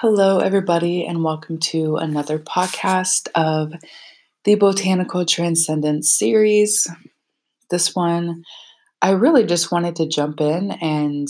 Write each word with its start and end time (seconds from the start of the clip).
Hello, 0.00 0.38
everybody, 0.38 1.04
and 1.04 1.22
welcome 1.22 1.58
to 1.58 1.96
another 1.96 2.38
podcast 2.38 3.28
of 3.34 3.74
the 4.44 4.54
Botanical 4.54 5.26
Transcendence 5.26 6.10
series. 6.10 6.90
This 7.68 7.94
one, 7.94 8.44
I 9.02 9.10
really 9.10 9.44
just 9.44 9.70
wanted 9.70 9.96
to 9.96 10.08
jump 10.08 10.40
in 10.40 10.70
and 10.70 11.28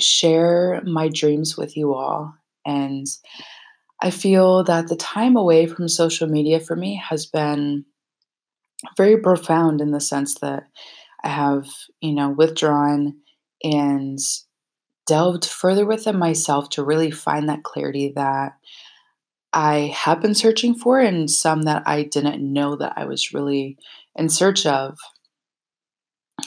share 0.00 0.82
my 0.84 1.06
dreams 1.06 1.56
with 1.56 1.76
you 1.76 1.94
all. 1.94 2.34
And 2.66 3.06
I 4.02 4.10
feel 4.10 4.64
that 4.64 4.88
the 4.88 4.96
time 4.96 5.36
away 5.36 5.68
from 5.68 5.86
social 5.86 6.26
media 6.26 6.58
for 6.58 6.74
me 6.74 6.96
has 6.96 7.26
been 7.26 7.84
very 8.96 9.18
profound 9.18 9.80
in 9.80 9.92
the 9.92 10.00
sense 10.00 10.34
that 10.40 10.64
I 11.22 11.28
have, 11.28 11.68
you 12.00 12.12
know, 12.12 12.30
withdrawn 12.30 13.18
and 13.62 14.18
delved 15.10 15.44
further 15.44 15.84
within 15.84 16.16
myself 16.16 16.70
to 16.70 16.84
really 16.84 17.10
find 17.10 17.48
that 17.48 17.64
clarity 17.64 18.12
that 18.14 18.52
I 19.52 19.92
have 19.92 20.20
been 20.20 20.36
searching 20.36 20.72
for 20.72 21.00
and 21.00 21.28
some 21.28 21.62
that 21.62 21.82
I 21.84 22.04
didn't 22.04 22.40
know 22.40 22.76
that 22.76 22.92
I 22.94 23.06
was 23.06 23.34
really 23.34 23.76
in 24.14 24.28
search 24.28 24.66
of. 24.66 24.96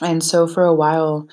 And 0.02 0.24
so 0.24 0.48
for 0.48 0.64
a 0.64 0.74
while, 0.74 1.28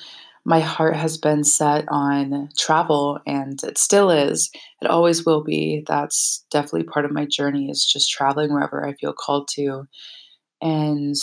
my 0.45 0.59
heart 0.59 0.97
has 0.97 1.19
been 1.19 1.45
set 1.45 1.85
on 1.89 2.49
travel 2.59 3.21
and 3.29 3.63
it 3.63 3.79
still 3.79 4.11
is. 4.11 4.51
It 4.83 4.89
always 4.89 5.25
will 5.25 5.45
be. 5.45 5.85
That's 5.87 6.45
definitely 6.51 6.83
part 6.83 7.05
of 7.05 7.13
my 7.13 7.27
journey 7.27 7.71
is 7.71 7.87
just 7.87 8.11
traveling 8.11 8.53
wherever 8.53 8.85
I 8.85 8.95
feel 8.95 9.13
called 9.13 9.47
to. 9.55 9.85
And 10.61 11.15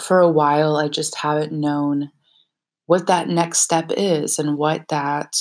for 0.00 0.18
a 0.18 0.28
while, 0.28 0.76
I 0.76 0.88
just 0.88 1.14
haven't 1.14 1.52
known 1.52 2.10
what 2.90 3.06
that 3.06 3.28
next 3.28 3.60
step 3.60 3.92
is 3.96 4.40
and 4.40 4.58
what 4.58 4.88
that 4.88 5.36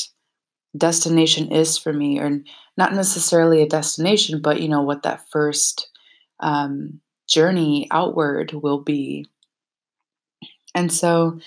destination 0.78 1.52
is 1.52 1.80
for 1.80 1.92
me 1.92 2.20
or 2.20 2.42
not 2.78 2.94
necessarily 2.94 3.64
a 3.64 3.68
destination 3.68 4.40
but 4.40 4.62
you 4.62 4.70
know 4.70 4.84
what 4.84 5.02
that 5.02 5.28
first 5.32 5.90
um, 6.42 7.02
journey 7.28 7.88
outward 7.92 8.52
will 8.54 8.82
be. 8.82 9.26
And 10.76 10.92
so 10.92 11.40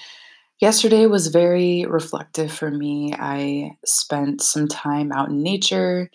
yesterday 0.60 1.06
was 1.06 1.28
very 1.28 1.84
reflective 1.86 2.52
for 2.52 2.70
me. 2.70 3.14
I 3.18 3.76
spent 3.84 4.40
some 4.42 4.68
time 4.68 5.12
out 5.12 5.28
in 5.28 5.42
nature 5.42 6.10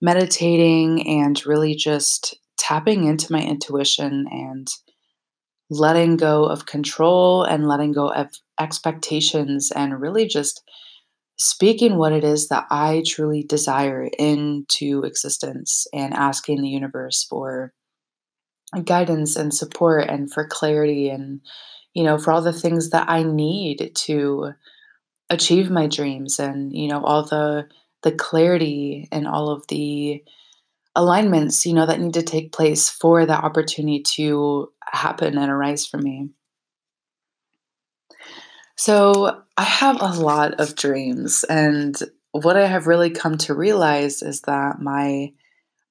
meditating 0.00 1.06
and 1.06 1.44
really 1.46 1.74
just 1.74 2.38
tapping 2.56 3.04
into 3.04 3.32
my 3.32 3.42
intuition 3.42 4.26
and 4.30 4.68
letting 5.70 6.16
go 6.16 6.44
of 6.44 6.66
control 6.66 7.42
and 7.42 7.68
letting 7.68 7.92
go 7.92 8.08
of 8.08 8.28
expectations 8.58 9.70
and 9.74 10.00
really 10.00 10.26
just 10.26 10.62
speaking 11.36 11.96
what 11.96 12.12
it 12.12 12.24
is 12.24 12.48
that 12.48 12.66
I 12.70 13.02
truly 13.06 13.44
desire 13.44 14.08
into 14.18 15.02
existence 15.04 15.86
and 15.92 16.12
asking 16.14 16.62
the 16.62 16.68
universe 16.68 17.26
for 17.28 17.72
guidance 18.84 19.36
and 19.36 19.54
support 19.54 20.08
and 20.08 20.30
for 20.30 20.46
clarity 20.46 21.08
and 21.08 21.40
you 21.94 22.04
know 22.04 22.18
for 22.18 22.32
all 22.32 22.42
the 22.42 22.52
things 22.52 22.90
that 22.90 23.08
I 23.08 23.22
need 23.22 23.92
to 23.94 24.52
achieve 25.30 25.70
my 25.70 25.86
dreams 25.86 26.38
and 26.38 26.72
you 26.72 26.88
know 26.88 27.02
all 27.02 27.24
the 27.24 27.66
the 28.02 28.12
clarity 28.12 29.08
and 29.10 29.26
all 29.26 29.50
of 29.50 29.66
the 29.68 30.22
alignments 30.98 31.64
you 31.64 31.72
know 31.72 31.86
that 31.86 32.00
need 32.00 32.14
to 32.14 32.22
take 32.22 32.52
place 32.52 32.90
for 32.90 33.24
that 33.24 33.44
opportunity 33.44 34.02
to 34.02 34.70
happen 34.92 35.38
and 35.38 35.50
arise 35.50 35.86
for 35.86 35.98
me 35.98 36.28
so 38.78 39.42
I 39.56 39.64
have 39.64 40.00
a 40.00 40.20
lot 40.20 40.54
of 40.60 40.76
dreams, 40.76 41.44
and 41.50 41.96
what 42.30 42.56
I 42.56 42.64
have 42.68 42.86
really 42.86 43.10
come 43.10 43.36
to 43.38 43.54
realize 43.54 44.22
is 44.22 44.42
that 44.42 44.80
my 44.80 45.32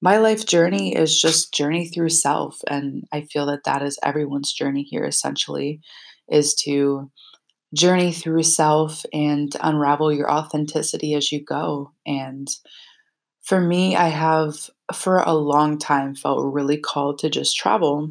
my 0.00 0.16
life 0.16 0.46
journey 0.46 0.96
is 0.96 1.20
just 1.20 1.52
journey 1.52 1.86
through 1.86 2.08
self, 2.08 2.60
and 2.66 3.06
I 3.12 3.22
feel 3.22 3.44
that 3.46 3.64
that 3.64 3.82
is 3.82 3.98
everyone's 4.02 4.54
journey 4.54 4.84
here. 4.84 5.04
Essentially, 5.04 5.82
is 6.30 6.54
to 6.64 7.10
journey 7.74 8.10
through 8.10 8.44
self 8.44 9.04
and 9.12 9.54
unravel 9.60 10.10
your 10.10 10.32
authenticity 10.32 11.12
as 11.12 11.30
you 11.30 11.44
go. 11.44 11.92
And 12.06 12.48
for 13.42 13.60
me, 13.60 13.96
I 13.96 14.08
have 14.08 14.70
for 14.94 15.18
a 15.18 15.34
long 15.34 15.78
time 15.78 16.14
felt 16.14 16.52
really 16.52 16.78
called 16.78 17.18
to 17.18 17.30
just 17.30 17.56
travel, 17.56 18.10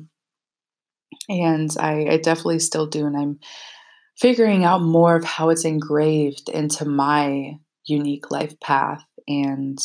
and 1.30 1.70
I, 1.80 2.08
I 2.12 2.18
definitely 2.18 2.60
still 2.60 2.88
do, 2.88 3.06
and 3.06 3.18
I'm 3.18 3.40
figuring 4.18 4.64
out 4.64 4.82
more 4.82 5.16
of 5.16 5.24
how 5.24 5.50
it's 5.50 5.66
engraved 5.66 6.50
into 6.50 6.86
my 6.86 7.54
unique 7.86 8.32
life 8.32 8.60
path. 8.60 9.04
And 9.28 9.78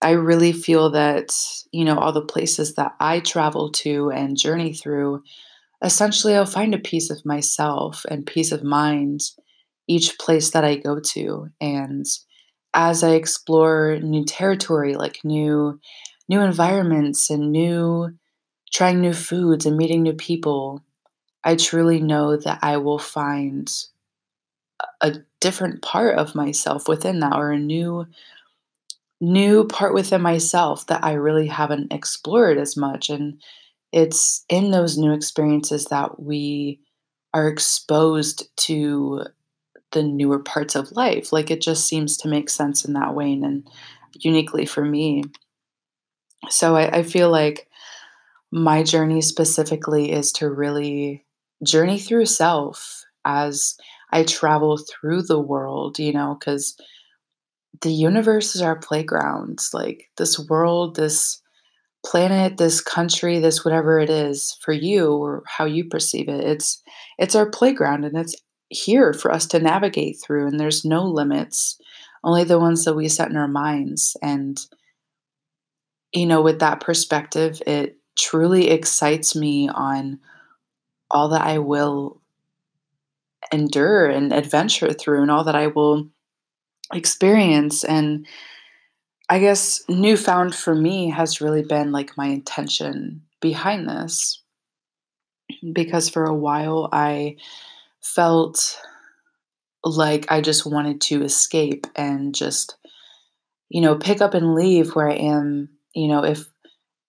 I 0.00 0.10
really 0.10 0.52
feel 0.52 0.90
that, 0.90 1.32
you 1.72 1.84
know, 1.84 1.98
all 1.98 2.12
the 2.12 2.24
places 2.24 2.74
that 2.74 2.92
I 3.00 3.20
travel 3.20 3.70
to 3.72 4.10
and 4.10 4.36
journey 4.36 4.72
through, 4.72 5.22
essentially, 5.82 6.34
I'll 6.36 6.46
find 6.46 6.74
a 6.74 6.78
piece 6.78 7.10
of 7.10 7.24
myself 7.24 8.04
and 8.10 8.26
peace 8.26 8.52
of 8.52 8.62
mind 8.62 9.20
each 9.88 10.18
place 10.18 10.50
that 10.50 10.64
I 10.64 10.76
go 10.76 11.00
to. 11.00 11.48
And 11.60 12.06
as 12.74 13.02
I 13.04 13.10
explore 13.12 13.98
new 14.02 14.24
territory, 14.24 14.94
like 14.94 15.20
new 15.24 15.80
new 16.28 16.40
environments 16.40 17.30
and 17.30 17.52
new 17.52 18.12
trying 18.72 19.00
new 19.00 19.14
foods 19.14 19.66
and 19.66 19.76
meeting 19.76 20.02
new 20.02 20.14
people, 20.14 20.82
I 21.44 21.56
truly 21.56 22.00
know 22.00 22.36
that 22.36 22.60
I 22.62 22.78
will 22.78 22.98
find 23.00 23.70
a 25.00 25.16
different 25.40 25.82
part 25.82 26.18
of 26.18 26.34
myself 26.34 26.88
within 26.88 27.20
that 27.20 27.34
or 27.36 27.50
a 27.50 27.58
new 27.58 28.06
new 29.20 29.64
part 29.66 29.94
within 29.94 30.20
myself 30.22 30.86
that 30.86 31.04
I 31.04 31.12
really 31.12 31.46
haven't 31.46 31.92
explored 31.92 32.58
as 32.58 32.76
much. 32.76 33.08
And 33.08 33.40
it's 33.92 34.44
in 34.48 34.70
those 34.70 34.98
new 34.98 35.12
experiences 35.12 35.86
that 35.86 36.20
we 36.20 36.80
are 37.34 37.48
exposed 37.48 38.48
to 38.58 39.24
the 39.92 40.02
newer 40.02 40.38
parts 40.38 40.74
of 40.74 40.92
life 40.92 41.32
like 41.32 41.50
it 41.50 41.60
just 41.60 41.86
seems 41.86 42.16
to 42.16 42.28
make 42.28 42.48
sense 42.50 42.84
in 42.84 42.92
that 42.94 43.14
way 43.14 43.32
and 43.32 43.68
uniquely 44.20 44.66
for 44.66 44.84
me 44.84 45.24
so 46.50 46.76
I, 46.76 46.98
I 46.98 47.02
feel 47.02 47.30
like 47.30 47.68
my 48.50 48.82
journey 48.82 49.22
specifically 49.22 50.12
is 50.12 50.30
to 50.32 50.50
really 50.50 51.24
journey 51.64 51.98
through 51.98 52.26
self 52.26 53.04
as 53.24 53.76
I 54.12 54.24
travel 54.24 54.76
through 54.78 55.22
the 55.22 55.40
world, 55.40 55.98
you 55.98 56.12
know, 56.12 56.36
because 56.38 56.76
the 57.80 57.92
universe 57.92 58.54
is 58.54 58.60
our 58.60 58.76
playground. 58.78 59.60
Like 59.72 60.10
this 60.18 60.38
world, 60.38 60.96
this 60.96 61.40
planet, 62.04 62.58
this 62.58 62.80
country, 62.80 63.38
this 63.38 63.64
whatever 63.64 63.98
it 63.98 64.10
is 64.10 64.58
for 64.60 64.72
you 64.72 65.12
or 65.12 65.42
how 65.46 65.64
you 65.64 65.88
perceive 65.88 66.28
it. 66.28 66.44
It's 66.44 66.82
it's 67.18 67.34
our 67.34 67.48
playground 67.48 68.04
and 68.04 68.18
it's 68.18 68.34
here 68.72 69.12
for 69.12 69.32
us 69.32 69.46
to 69.46 69.58
navigate 69.58 70.20
through 70.22 70.46
and 70.46 70.58
there's 70.58 70.84
no 70.84 71.04
limits, 71.04 71.78
only 72.24 72.44
the 72.44 72.58
ones 72.58 72.84
that 72.84 72.94
we 72.94 73.08
set 73.08 73.30
in 73.30 73.36
our 73.36 73.48
minds. 73.48 74.16
And 74.22 74.58
you 76.12 76.26
know, 76.26 76.42
with 76.42 76.60
that 76.60 76.80
perspective, 76.80 77.62
it 77.66 77.96
truly 78.18 78.70
excites 78.70 79.34
me 79.34 79.68
on 79.68 80.20
all 81.10 81.28
that 81.30 81.42
I 81.42 81.58
will 81.58 82.20
endure 83.52 84.06
and 84.06 84.32
adventure 84.32 84.92
through 84.92 85.22
and 85.22 85.30
all 85.30 85.44
that 85.44 85.54
I 85.54 85.68
will 85.68 86.08
experience. 86.92 87.84
And 87.84 88.26
I 89.28 89.38
guess 89.38 89.82
newfound 89.88 90.54
for 90.54 90.74
me 90.74 91.10
has 91.10 91.40
really 91.40 91.62
been 91.62 91.92
like 91.92 92.16
my 92.16 92.26
intention 92.26 93.22
behind 93.40 93.88
this. 93.88 94.42
Because 95.72 96.08
for 96.08 96.24
a 96.24 96.34
while 96.34 96.88
I 96.92 97.36
felt 98.02 98.78
like 99.84 100.30
I 100.30 100.40
just 100.40 100.66
wanted 100.66 101.00
to 101.02 101.22
escape 101.24 101.86
and 101.96 102.34
just, 102.34 102.76
you 103.70 103.80
know, 103.80 103.96
pick 103.96 104.20
up 104.20 104.34
and 104.34 104.54
leave 104.54 104.94
where 104.94 105.10
I 105.10 105.16
am, 105.16 105.70
you 105.94 106.08
know, 106.08 106.24
if 106.24 106.46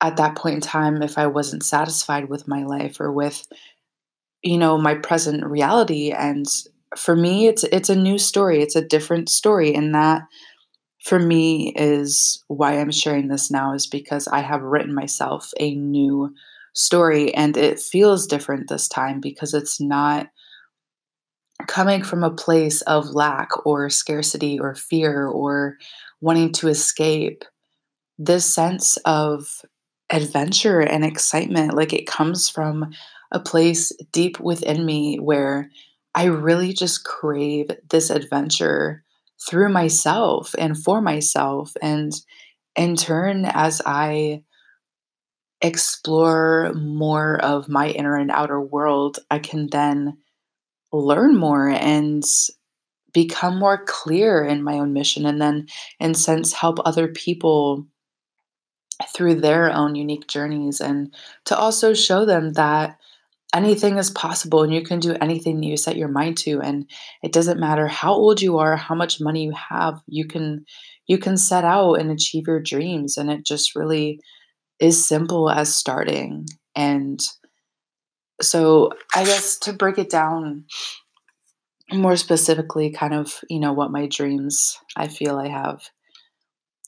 at 0.01 0.17
that 0.17 0.35
point 0.37 0.55
in 0.55 0.61
time, 0.61 1.01
if 1.03 1.17
I 1.17 1.27
wasn't 1.27 1.63
satisfied 1.63 2.29
with 2.29 2.47
my 2.47 2.63
life 2.65 2.99
or 3.01 3.11
with 3.11 3.47
you 4.41 4.57
know 4.57 4.77
my 4.77 4.95
present 4.95 5.45
reality. 5.45 6.11
And 6.11 6.45
for 6.97 7.15
me 7.15 7.47
it's 7.47 7.63
it's 7.65 7.89
a 7.89 7.95
new 7.95 8.17
story. 8.17 8.61
It's 8.61 8.75
a 8.75 8.85
different 8.85 9.29
story. 9.29 9.73
And 9.73 9.93
that 9.95 10.23
for 11.03 11.19
me 11.19 11.73
is 11.77 12.43
why 12.47 12.79
i'm 12.79 12.91
sharing 12.91 13.27
this 13.27 13.51
now 13.51 13.73
is 13.73 13.87
because 13.87 14.27
i 14.29 14.39
have 14.41 14.61
written 14.61 14.93
myself 14.95 15.51
a 15.59 15.75
new 15.75 16.33
story. 16.75 17.33
And 17.35 17.57
it 17.57 17.79
feels 17.79 18.27
different 18.27 18.69
this 18.69 18.87
time 18.87 19.19
because 19.21 19.53
it's 19.53 19.81
not 19.81 20.27
coming 21.67 22.03
from 22.03 22.23
a 22.23 22.31
place 22.31 22.81
of 22.83 23.09
lack 23.09 23.65
or 23.65 23.89
scarcity 23.89 24.59
or 24.59 24.75
fear 24.75 25.27
or 25.27 25.77
wanting 26.21 26.51
to 26.51 26.67
escape 26.67 27.43
this 28.17 28.53
sense 28.53 28.97
of 29.05 29.63
adventure 30.11 30.79
and 30.79 31.03
excitement 31.03 31.73
like 31.73 31.93
it 31.93 32.05
comes 32.05 32.49
from 32.49 32.91
a 33.31 33.39
place 33.39 33.91
deep 34.11 34.39
within 34.39 34.85
me 34.85 35.17
where 35.17 35.69
I 36.15 36.25
really 36.25 36.73
just 36.73 37.03
crave 37.03 37.71
this 37.89 38.09
adventure 38.09 39.03
through 39.49 39.69
myself 39.69 40.53
and 40.57 40.77
for 40.77 41.01
myself. 41.01 41.73
And 41.81 42.13
in 42.75 42.95
turn, 42.95 43.45
as 43.45 43.81
I 43.85 44.43
explore 45.61 46.73
more 46.73 47.39
of 47.43 47.69
my 47.69 47.89
inner 47.89 48.15
and 48.15 48.29
outer 48.29 48.61
world, 48.61 49.19
I 49.31 49.39
can 49.39 49.67
then 49.71 50.17
learn 50.93 51.35
more 51.35 51.69
and 51.69 52.23
become 53.13 53.59
more 53.59 53.83
clear 53.85 54.43
in 54.43 54.63
my 54.63 54.73
own 54.73 54.93
mission 54.93 55.25
and 55.25 55.41
then 55.41 55.67
in 55.99 56.13
sense 56.13 56.53
help 56.53 56.79
other 56.83 57.07
people 57.07 57.85
through 59.15 59.35
their 59.35 59.71
own 59.71 59.95
unique 59.95 60.27
journeys 60.27 60.79
and 60.79 61.13
to 61.45 61.57
also 61.57 61.93
show 61.93 62.25
them 62.25 62.53
that 62.53 62.97
anything 63.53 63.97
is 63.97 64.09
possible 64.09 64.63
and 64.63 64.73
you 64.73 64.81
can 64.81 64.99
do 64.99 65.15
anything 65.21 65.61
you 65.61 65.77
set 65.77 65.95
your 65.95 66.07
mind 66.07 66.37
to 66.37 66.59
and 66.61 66.89
it 67.21 67.31
doesn't 67.31 67.59
matter 67.59 67.87
how 67.87 68.13
old 68.13 68.41
you 68.41 68.57
are 68.57 68.75
how 68.75 68.95
much 68.95 69.21
money 69.21 69.43
you 69.43 69.53
have 69.53 70.01
you 70.07 70.25
can 70.25 70.65
you 71.07 71.17
can 71.17 71.37
set 71.37 71.63
out 71.63 71.95
and 71.95 72.11
achieve 72.11 72.47
your 72.47 72.59
dreams 72.59 73.17
and 73.17 73.29
it 73.31 73.45
just 73.45 73.75
really 73.75 74.19
is 74.79 75.05
simple 75.05 75.49
as 75.49 75.73
starting 75.73 76.45
and 76.75 77.21
so 78.41 78.91
i 79.15 79.23
guess 79.23 79.57
to 79.57 79.73
break 79.73 79.97
it 79.97 80.09
down 80.09 80.65
more 81.91 82.15
specifically 82.15 82.89
kind 82.89 83.13
of 83.13 83.39
you 83.49 83.59
know 83.59 83.73
what 83.73 83.91
my 83.91 84.07
dreams 84.07 84.77
i 84.95 85.07
feel 85.07 85.37
i 85.37 85.47
have 85.47 85.89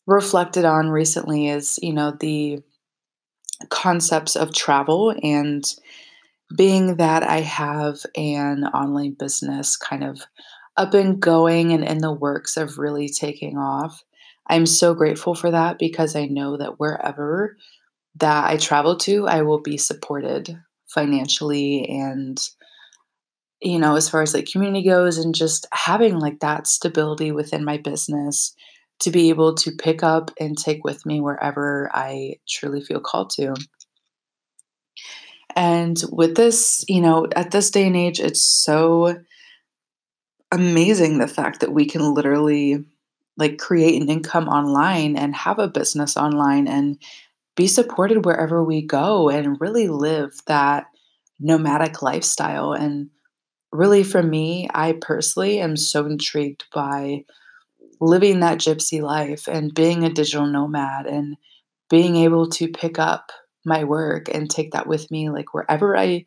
reflected 0.07 0.65
on 0.65 0.89
recently 0.89 1.47
is 1.47 1.79
you 1.81 1.93
know 1.93 2.11
the 2.19 2.59
concepts 3.69 4.35
of 4.35 4.53
travel 4.53 5.15
and 5.23 5.63
being 6.55 6.97
that 6.97 7.23
I 7.23 7.41
have 7.41 7.99
an 8.15 8.65
online 8.65 9.15
business 9.17 9.77
kind 9.77 10.03
of 10.03 10.21
up 10.77 10.93
and 10.93 11.19
going 11.19 11.71
and 11.71 11.83
in 11.83 11.99
the 11.99 12.13
works 12.13 12.57
of 12.57 12.77
really 12.77 13.09
taking 13.09 13.57
off, 13.57 14.03
I'm 14.47 14.65
so 14.65 14.93
grateful 14.93 15.33
for 15.33 15.51
that 15.51 15.79
because 15.79 16.15
I 16.15 16.25
know 16.25 16.57
that 16.57 16.79
wherever 16.79 17.57
that 18.17 18.49
I 18.49 18.57
travel 18.57 18.97
to, 18.99 19.27
I 19.27 19.41
will 19.41 19.61
be 19.61 19.77
supported 19.77 20.57
financially 20.95 21.87
and 21.87 22.39
you 23.61 23.79
know, 23.79 23.95
as 23.95 24.09
far 24.09 24.21
as 24.21 24.33
like 24.33 24.51
community 24.51 24.87
goes 24.87 25.17
and 25.17 25.33
just 25.33 25.65
having 25.73 26.19
like 26.19 26.39
that 26.41 26.67
stability 26.67 27.31
within 27.31 27.63
my 27.63 27.77
business 27.77 28.53
to 28.99 29.11
be 29.11 29.29
able 29.29 29.55
to 29.55 29.71
pick 29.71 30.03
up 30.03 30.31
and 30.39 30.57
take 30.57 30.83
with 30.83 31.05
me 31.05 31.19
wherever 31.19 31.89
I 31.93 32.35
truly 32.47 32.81
feel 32.81 32.99
called 32.99 33.31
to. 33.31 33.55
And 35.55 36.01
with 36.11 36.35
this, 36.35 36.85
you 36.87 37.01
know, 37.01 37.27
at 37.35 37.51
this 37.51 37.71
day 37.71 37.87
and 37.87 37.95
age, 37.95 38.19
it's 38.19 38.41
so 38.41 39.17
amazing 40.51 41.17
the 41.17 41.27
fact 41.27 41.61
that 41.61 41.73
we 41.73 41.85
can 41.85 42.13
literally 42.13 42.85
like 43.37 43.57
create 43.57 44.01
an 44.01 44.09
income 44.09 44.47
online 44.47 45.17
and 45.17 45.35
have 45.35 45.59
a 45.59 45.67
business 45.67 46.15
online 46.15 46.67
and 46.67 46.97
be 47.55 47.67
supported 47.67 48.25
wherever 48.25 48.63
we 48.63 48.81
go 48.81 49.29
and 49.29 49.59
really 49.59 49.87
live 49.87 50.31
that 50.47 50.85
nomadic 51.39 52.01
lifestyle. 52.01 52.73
And 52.73 53.09
really, 53.71 54.03
for 54.03 54.21
me, 54.21 54.69
I 54.73 54.97
personally 55.01 55.59
am 55.59 55.77
so 55.77 56.05
intrigued 56.05 56.65
by 56.73 57.23
living 58.01 58.41
that 58.41 58.57
gypsy 58.57 59.01
life 59.01 59.47
and 59.47 59.73
being 59.73 60.03
a 60.03 60.09
digital 60.09 60.45
nomad 60.45 61.05
and 61.05 61.37
being 61.89 62.17
able 62.17 62.49
to 62.49 62.67
pick 62.67 62.99
up 62.99 63.31
my 63.65 63.83
work 63.83 64.27
and 64.33 64.49
take 64.49 64.71
that 64.71 64.87
with 64.87 65.09
me 65.09 65.29
like 65.29 65.53
wherever 65.53 65.97
I 65.97 66.25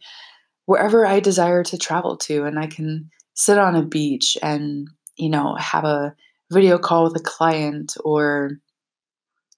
wherever 0.65 1.07
I 1.07 1.21
desire 1.21 1.63
to 1.65 1.79
travel 1.79 2.17
to 2.19 2.45
and 2.45 2.59
I 2.59 2.67
can 2.67 3.11
sit 3.35 3.59
on 3.59 3.77
a 3.77 3.85
beach 3.85 4.37
and 4.43 4.89
you 5.17 5.31
know 5.31 5.55
have 5.57 5.85
a 5.85 6.15
video 6.51 6.79
call 6.79 7.05
with 7.05 7.17
a 7.17 7.23
client 7.23 7.97
or 8.05 8.53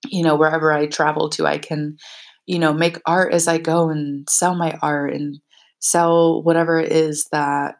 you 0.07 0.23
know 0.23 0.37
wherever 0.37 0.73
I 0.73 0.87
travel 0.87 1.29
to 1.31 1.47
I 1.47 1.59
can 1.59 1.97
you 2.47 2.59
know 2.59 2.73
make 2.73 3.01
art 3.07 3.33
as 3.33 3.49
I 3.49 3.59
go 3.59 3.91
and 3.91 4.29
sell 4.29 4.55
my 4.55 4.79
art 4.83 5.15
and 5.15 5.39
sell 5.81 6.43
whatever 6.43 6.79
it 6.79 6.93
is 6.93 7.27
that 7.33 7.77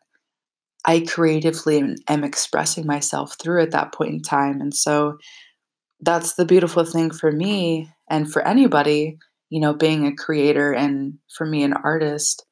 I 0.85 1.01
creatively 1.01 1.97
am 2.09 2.25
expressing 2.25 2.87
myself 2.87 3.37
through 3.41 3.63
at 3.63 3.73
that 3.73 3.93
point 3.93 4.15
in 4.15 4.23
time. 4.23 4.63
And 4.63 4.75
so 4.75 5.19
that's 6.01 6.37
the 6.37 6.47
beautiful 6.47 6.87
thing 6.87 7.11
for 7.11 7.31
me 7.31 7.91
and 8.09 8.33
for 8.33 8.41
anybody 8.49 9.19
you 9.51 9.61
know, 9.61 9.75
being 9.75 10.07
a 10.07 10.15
creator 10.15 10.73
and 10.73 11.19
for 11.37 11.45
me, 11.45 11.65
an 11.65 11.75
artist 11.75 12.47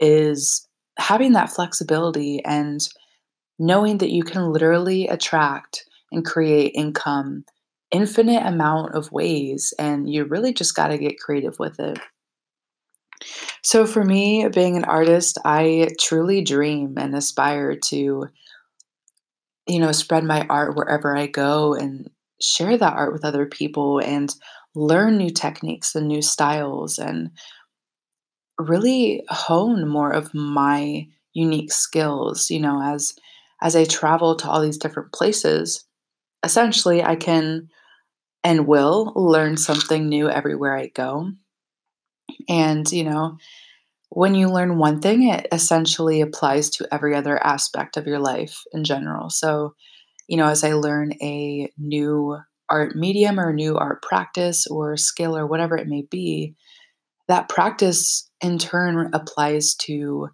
is 0.00 0.66
having 0.98 1.32
that 1.32 1.50
flexibility 1.50 2.44
and 2.44 2.80
knowing 3.58 3.98
that 3.98 4.10
you 4.10 4.24
can 4.24 4.52
literally 4.52 5.06
attract 5.06 5.84
and 6.12 6.24
create 6.24 6.72
income 6.74 7.44
infinite 7.90 8.46
amount 8.46 8.94
of 8.94 9.12
ways 9.12 9.74
and 9.78 10.08
you 10.08 10.24
really 10.24 10.52
just 10.52 10.74
got 10.74 10.88
to 10.88 10.98
get 10.98 11.18
creative 11.18 11.58
with 11.58 11.80
it. 11.80 11.98
So 13.62 13.86
for 13.86 14.04
me, 14.04 14.48
being 14.48 14.76
an 14.76 14.84
artist, 14.84 15.38
I 15.44 15.88
truly 16.00 16.42
dream 16.42 16.94
and 16.96 17.14
aspire 17.14 17.76
to 17.76 18.28
you 19.66 19.78
know, 19.78 19.92
spread 19.92 20.24
my 20.24 20.44
art 20.48 20.76
wherever 20.76 21.16
I 21.16 21.26
go 21.26 21.74
and 21.74 22.10
share 22.40 22.76
that 22.76 22.94
art 22.94 23.12
with 23.12 23.24
other 23.24 23.46
people 23.46 24.00
and 24.00 24.34
learn 24.74 25.16
new 25.16 25.30
techniques 25.30 25.94
and 25.94 26.08
new 26.08 26.22
styles 26.22 26.98
and 26.98 27.30
really 28.58 29.22
hone 29.28 29.88
more 29.88 30.10
of 30.10 30.34
my 30.34 31.06
unique 31.32 31.72
skills 31.72 32.50
you 32.50 32.60
know 32.60 32.82
as 32.82 33.14
as 33.62 33.74
i 33.74 33.84
travel 33.84 34.34
to 34.36 34.48
all 34.48 34.60
these 34.60 34.76
different 34.76 35.12
places 35.12 35.84
essentially 36.44 37.02
i 37.02 37.16
can 37.16 37.68
and 38.44 38.66
will 38.66 39.12
learn 39.14 39.56
something 39.56 40.08
new 40.08 40.28
everywhere 40.28 40.76
i 40.76 40.86
go 40.88 41.30
and 42.48 42.90
you 42.92 43.04
know 43.04 43.36
when 44.10 44.34
you 44.34 44.48
learn 44.48 44.78
one 44.78 45.00
thing 45.00 45.28
it 45.28 45.46
essentially 45.52 46.20
applies 46.20 46.70
to 46.70 46.88
every 46.92 47.14
other 47.14 47.42
aspect 47.44 47.96
of 47.96 48.06
your 48.06 48.18
life 48.18 48.62
in 48.72 48.84
general 48.84 49.30
so 49.30 49.74
you 50.28 50.36
know 50.36 50.46
as 50.46 50.64
i 50.64 50.72
learn 50.72 51.12
a 51.22 51.70
new 51.78 52.36
art 52.70 52.94
medium 52.96 53.38
or 53.38 53.52
new 53.52 53.76
art 53.76 54.00
practice 54.00 54.66
or 54.68 54.96
skill 54.96 55.36
or 55.36 55.46
whatever 55.46 55.76
it 55.76 55.88
may 55.88 56.02
be, 56.10 56.54
that 57.28 57.48
practice 57.48 58.30
in 58.40 58.58
turn 58.58 59.10
applies 59.12 59.74
to 59.74 60.28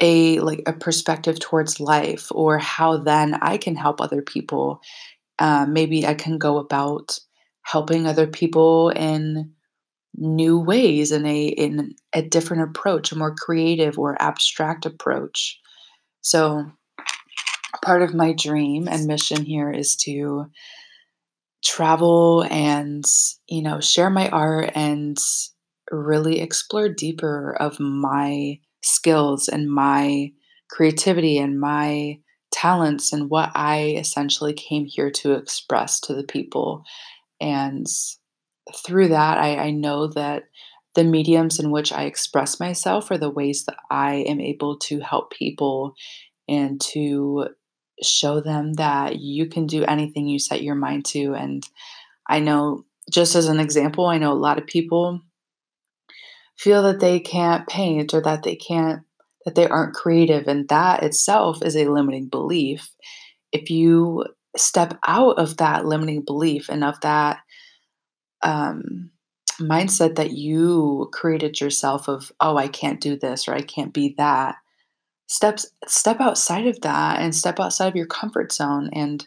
a 0.00 0.38
like 0.40 0.62
a 0.66 0.72
perspective 0.72 1.40
towards 1.40 1.80
life 1.80 2.28
or 2.30 2.58
how 2.58 2.98
then 2.98 3.34
I 3.34 3.56
can 3.56 3.76
help 3.76 4.00
other 4.00 4.22
people. 4.22 4.80
Uh, 5.38 5.66
maybe 5.68 6.06
I 6.06 6.14
can 6.14 6.38
go 6.38 6.58
about 6.58 7.18
helping 7.62 8.06
other 8.06 8.26
people 8.26 8.90
in 8.90 9.52
new 10.16 10.58
ways 10.58 11.12
in 11.12 11.26
a 11.26 11.46
in 11.46 11.94
a 12.14 12.22
different 12.22 12.64
approach, 12.70 13.12
a 13.12 13.18
more 13.18 13.34
creative 13.34 13.98
or 13.98 14.20
abstract 14.20 14.86
approach. 14.86 15.58
So 16.22 16.66
part 17.82 18.02
of 18.02 18.14
my 18.14 18.32
dream 18.32 18.88
and 18.88 19.06
mission 19.06 19.44
here 19.44 19.70
is 19.70 19.96
to 19.96 20.46
travel 21.64 22.44
and 22.50 23.04
you 23.48 23.62
know 23.62 23.80
share 23.80 24.10
my 24.10 24.28
art 24.28 24.70
and 24.74 25.18
really 25.90 26.40
explore 26.40 26.88
deeper 26.88 27.56
of 27.58 27.78
my 27.80 28.58
skills 28.82 29.48
and 29.48 29.70
my 29.70 30.30
creativity 30.70 31.38
and 31.38 31.58
my 31.58 32.18
talents 32.56 33.12
and 33.12 33.28
what 33.28 33.50
I 33.54 33.96
essentially 33.98 34.54
came 34.54 34.86
here 34.86 35.10
to 35.10 35.32
express 35.32 36.00
to 36.00 36.14
the 36.14 36.24
people. 36.24 36.84
And 37.38 37.86
through 38.74 39.08
that, 39.08 39.36
I, 39.36 39.56
I, 39.56 39.70
know 39.70 40.06
that 40.08 40.44
the 40.94 41.04
mediums 41.04 41.60
in 41.60 41.70
which 41.70 41.92
I 41.92 42.04
express 42.04 42.58
myself 42.58 43.10
are 43.10 43.18
the 43.18 43.28
ways 43.28 43.66
that 43.66 43.76
I 43.90 44.24
am 44.26 44.40
able 44.40 44.78
to 44.78 45.00
help 45.00 45.32
people 45.32 45.94
and 46.48 46.80
to 46.92 47.48
show 48.02 48.40
them 48.40 48.72
that 48.74 49.16
you 49.20 49.46
can 49.46 49.66
do 49.66 49.84
anything 49.84 50.26
you 50.26 50.38
set 50.38 50.62
your 50.62 50.74
mind 50.74 51.04
to. 51.06 51.34
And 51.34 51.62
I 52.26 52.40
know, 52.40 52.86
just 53.12 53.34
as 53.34 53.48
an 53.48 53.60
example, 53.60 54.06
I 54.06 54.16
know 54.16 54.32
a 54.32 54.34
lot 54.34 54.58
of 54.58 54.66
people 54.66 55.20
feel 56.56 56.82
that 56.84 57.00
they 57.00 57.20
can't 57.20 57.68
paint 57.68 58.14
or 58.14 58.22
that 58.22 58.44
they 58.44 58.56
can't, 58.56 59.02
that 59.46 59.54
they 59.54 59.66
aren't 59.66 59.94
creative. 59.94 60.48
And 60.48 60.68
that 60.68 61.02
itself 61.02 61.62
is 61.62 61.76
a 61.76 61.88
limiting 61.88 62.26
belief. 62.26 62.90
If 63.52 63.70
you 63.70 64.26
step 64.56 64.98
out 65.06 65.38
of 65.38 65.56
that 65.56 65.86
limiting 65.86 66.22
belief 66.22 66.68
and 66.68 66.84
of 66.84 67.00
that 67.00 67.38
um, 68.42 69.10
mindset 69.60 70.16
that 70.16 70.32
you 70.32 71.08
created 71.12 71.60
yourself 71.60 72.08
of, 72.08 72.32
oh, 72.40 72.56
I 72.56 72.66
can't 72.68 73.00
do 73.00 73.16
this 73.16 73.46
or 73.46 73.54
I 73.54 73.62
can't 73.62 73.94
be 73.94 74.14
that, 74.18 74.56
steps 75.28 75.66
step 75.86 76.20
outside 76.20 76.66
of 76.66 76.80
that 76.80 77.20
and 77.20 77.34
step 77.34 77.60
outside 77.60 77.88
of 77.88 77.96
your 77.96 78.06
comfort 78.06 78.52
zone 78.52 78.90
and 78.92 79.26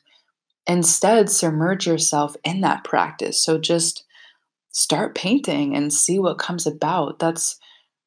instead 0.68 1.30
submerge 1.30 1.88
yourself 1.88 2.36
in 2.46 2.62
that 2.62 2.86
practice 2.86 3.44
so 3.44 3.58
just 3.58 4.06
start 4.72 5.14
painting 5.14 5.76
and 5.76 5.92
see 5.92 6.18
what 6.18 6.38
comes 6.38 6.66
about 6.66 7.20
that's 7.20 7.60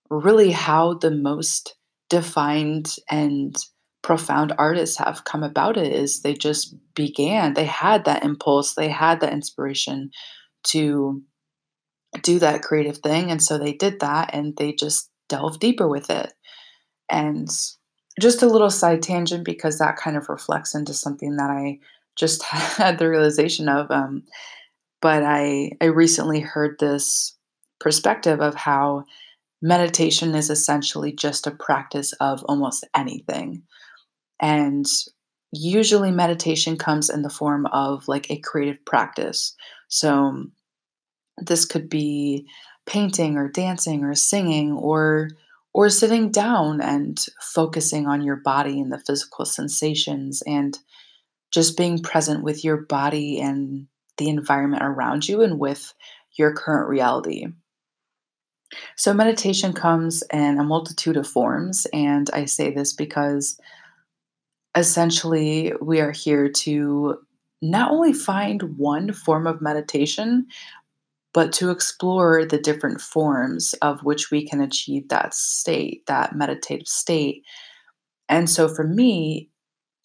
really 0.09 0.53
how 0.53 0.95
the 0.95 1.11
most 1.11 1.75
defined 2.13 2.97
and 3.11 3.57
profound 4.03 4.53
artists 4.59 4.99
have 4.99 5.25
come 5.25 5.43
about 5.43 5.79
it 5.79 5.91
is 5.91 6.21
they 6.21 6.35
just 6.35 6.77
began 6.95 7.55
they 7.55 7.65
had 7.65 8.05
that 8.05 8.23
impulse 8.23 8.75
they 8.75 8.89
had 8.89 9.21
that 9.21 9.33
inspiration 9.33 10.11
to 10.63 11.23
do 12.21 12.39
that 12.39 12.63
creative 12.63 12.99
thing. 12.99 13.31
And 13.31 13.43
so 13.43 13.59
they 13.59 13.73
did 13.73 14.01
that 14.01 14.35
and 14.35 14.57
they 14.57 14.73
just 14.73 15.11
delve 15.29 15.59
deeper 15.59 15.89
with 15.89 16.11
it. 16.11 16.33
And 17.11 17.49
just 18.21 18.43
a 18.43 18.49
little 18.49 18.71
side 18.71 19.03
tangent 19.03 19.45
because 19.45 19.79
that 19.79 19.97
kind 19.97 20.17
of 20.17 20.29
reflects 20.29 20.75
into 20.75 20.93
something 20.93 21.37
that 21.37 21.51
I 21.51 21.79
just 22.17 22.43
had 22.45 22.99
the 22.99 23.09
realization 23.09 23.69
of. 23.69 23.91
Um, 23.91 24.25
but 25.01 25.23
I 25.23 25.73
I 25.81 25.87
recently 25.87 26.41
heard 26.41 26.77
this 26.79 27.37
perspective 27.81 28.41
of 28.41 28.55
how 28.55 29.05
meditation 29.63 30.35
is 30.35 30.51
essentially 30.51 31.13
just 31.13 31.47
a 31.47 31.53
practice 31.53 32.13
of 32.15 32.45
almost 32.45 32.85
anything. 32.95 33.63
And 34.41 34.87
usually 35.53 36.11
meditation 36.11 36.77
comes 36.77 37.09
in 37.09 37.23
the 37.23 37.31
form 37.31 37.67
of 37.67 38.09
like 38.09 38.31
a 38.31 38.41
creative 38.41 38.85
practice. 38.85 39.55
So 39.89 40.13
um, 40.13 40.53
this 41.39 41.65
could 41.65 41.89
be 41.89 42.47
painting 42.87 43.37
or 43.37 43.49
dancing 43.49 44.03
or 44.03 44.15
singing 44.15 44.73
or 44.73 45.31
or 45.75 45.89
sitting 45.89 46.31
down 46.31 46.83
and 46.83 47.25
focusing 47.41 48.07
on 48.07 48.21
your 48.21 48.37
body 48.37 48.79
and 48.79 48.93
the 48.93 48.99
physical 48.99 49.47
sensations 49.47 50.43
and 50.47 50.79
just 51.51 51.79
being 51.79 52.03
present 52.03 52.43
with 52.43 52.63
your 52.63 52.77
body 52.77 53.41
and 53.41 53.87
the 54.19 54.29
environment 54.29 54.83
around 54.85 55.27
you 55.27 55.41
and 55.41 55.59
with 55.59 55.95
your 56.37 56.53
current 56.53 56.91
reality. 56.91 57.47
So, 58.97 59.13
meditation 59.13 59.73
comes 59.73 60.23
in 60.33 60.59
a 60.59 60.65
multitude 60.65 61.17
of 61.17 61.27
forms, 61.27 61.87
and 61.93 62.31
I 62.33 62.45
say 62.47 62.73
this 62.73 62.93
because 62.93 63.59
essentially 64.77 65.73
we 65.81 66.01
are 66.01 66.13
here 66.13 66.49
to 66.49 67.19
not 67.61 67.93
only 67.93 68.13
find 68.13 68.77
one 68.77 69.13
form 69.13 69.47
of 69.47 69.61
meditation, 69.61 70.47
but 71.33 71.53
to 71.53 71.71
explore 71.71 72.45
the 72.45 72.59
different 72.59 73.01
forms 73.01 73.75
of 73.83 74.03
which 74.03 74.31
we 74.31 74.47
can 74.47 74.61
achieve 74.61 75.09
that 75.09 75.33
state, 75.35 76.05
that 76.07 76.35
meditative 76.35 76.89
state. 76.89 77.43
And 78.29 78.51
so 78.51 78.69
for 78.69 78.85
me, 78.85 79.49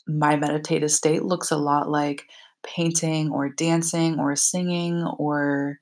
my 0.08 0.38
meditative 0.38 0.92
state 0.92 1.24
looks 1.24 1.52
a 1.52 1.58
lot 1.58 1.90
like 1.90 2.26
painting 2.64 3.32
or 3.32 3.50
dancing 3.50 4.20
or 4.20 4.36
singing 4.36 5.04
or 5.18 5.80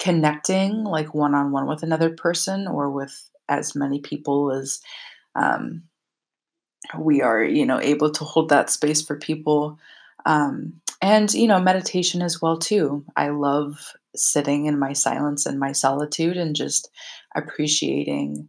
connecting 0.00 0.84
like 0.84 1.14
one 1.14 1.34
on 1.34 1.52
one 1.52 1.66
with 1.66 1.82
another 1.82 2.10
person 2.10 2.66
or 2.66 2.90
with 2.90 3.30
as 3.48 3.74
many 3.74 4.00
people 4.00 4.52
as 4.52 4.80
um, 5.36 5.82
we 6.98 7.22
are, 7.22 7.42
you 7.42 7.64
know, 7.64 7.80
able 7.80 8.10
to 8.10 8.24
hold 8.24 8.48
that 8.48 8.70
space 8.70 9.02
for 9.02 9.16
people. 9.16 9.78
Um, 10.26 10.80
and, 11.00 11.32
you 11.34 11.46
know, 11.46 11.60
meditation 11.60 12.22
as 12.22 12.40
well, 12.40 12.58
too. 12.58 13.04
I 13.16 13.28
love 13.28 13.92
sitting 14.16 14.66
in 14.66 14.78
my 14.78 14.92
silence 14.92 15.44
and 15.44 15.58
my 15.58 15.72
solitude 15.72 16.36
and 16.36 16.56
just 16.56 16.88
appreciating 17.34 18.48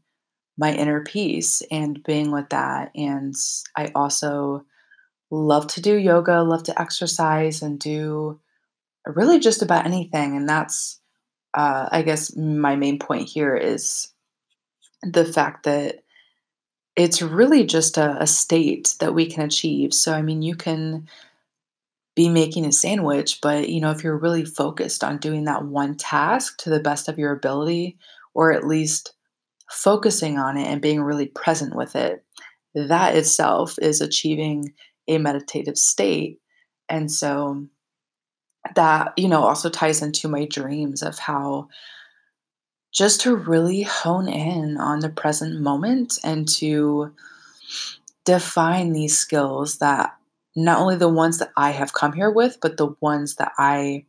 my 0.58 0.74
inner 0.74 1.04
peace 1.04 1.62
and 1.70 2.02
being 2.04 2.32
with 2.32 2.50
that. 2.50 2.92
And 2.96 3.34
I 3.76 3.92
also 3.94 4.66
love 5.32 5.68
to 5.68 5.82
do 5.82 5.96
yoga, 5.96 6.44
love 6.44 6.64
to 6.64 6.82
exercise, 6.82 7.62
and 7.62 7.78
do 7.80 8.40
really 9.06 9.40
just 9.40 9.62
about 9.62 9.86
anything. 9.86 10.38
And 10.38 10.48
that's, 10.48 11.00
uh, 11.56 11.90
I 11.92 12.02
guess, 12.02 12.36
my 12.36 12.76
main 12.76 13.00
point 13.00 13.30
here 13.30 13.56
is 13.56 14.10
the 15.02 15.26
fact 15.26 15.64
that 15.64 16.04
it's 16.96 17.22
really 17.22 17.66
just 17.66 17.98
a, 17.98 18.22
a 18.22 18.28
state 18.28 18.96
that 19.00 19.16
we 19.16 19.26
can 19.26 19.44
achieve. 19.44 19.94
So, 19.94 20.14
I 20.14 20.22
mean, 20.22 20.42
you 20.42 20.56
can 20.56 21.08
be 22.16 22.30
making 22.30 22.66
a 22.66 22.72
sandwich, 22.72 23.40
but 23.42 23.70
you 23.70 23.82
know, 23.82 23.92
if 23.92 24.04
you're 24.04 24.18
really 24.18 24.46
focused 24.46 25.04
on 25.04 25.18
doing 25.18 25.46
that 25.46 25.66
one 25.66 25.96
task 25.96 26.58
to 26.60 26.70
the 26.70 26.80
best 26.80 27.10
of 27.10 27.20
your 27.20 27.32
ability, 27.32 27.98
or 28.34 28.52
at 28.52 28.68
least 28.68 29.14
focusing 29.72 30.38
on 30.38 30.58
it 30.58 30.68
and 30.68 30.82
being 30.82 31.02
really 31.02 31.28
present 31.28 31.76
with 31.76 31.96
it, 31.96 32.24
that 32.74 33.16
itself 33.16 33.78
is 33.82 34.02
achieving 34.02 34.74
a 35.08 35.18
meditative 35.18 35.78
state. 35.78 36.40
And 36.88 37.12
so 37.12 37.66
that, 38.76 39.14
you 39.18 39.28
know, 39.28 39.44
also 39.44 39.70
ties 39.70 40.02
into 40.02 40.28
my 40.28 40.46
dreams 40.46 41.04
of 41.04 41.20
how 41.20 41.70
just 42.92 43.22
to 43.22 43.36
really 43.36 43.84
hone 43.84 44.28
in 44.28 44.78
on 44.78 45.00
the 45.00 45.10
present 45.10 45.60
moment 45.60 46.18
and 46.24 46.48
to 46.48 47.14
define 48.24 48.94
these 48.94 49.18
skills 49.18 49.78
that 49.80 50.16
not 50.56 50.80
only 50.80 50.96
the 50.96 51.10
ones 51.10 51.38
that 51.40 51.52
I 51.58 51.72
have 51.72 51.94
come 51.94 52.14
here 52.14 52.32
with, 52.32 52.58
but 52.62 52.78
the 52.78 52.96
ones 53.02 53.36
that 53.36 53.52
I 53.58 54.06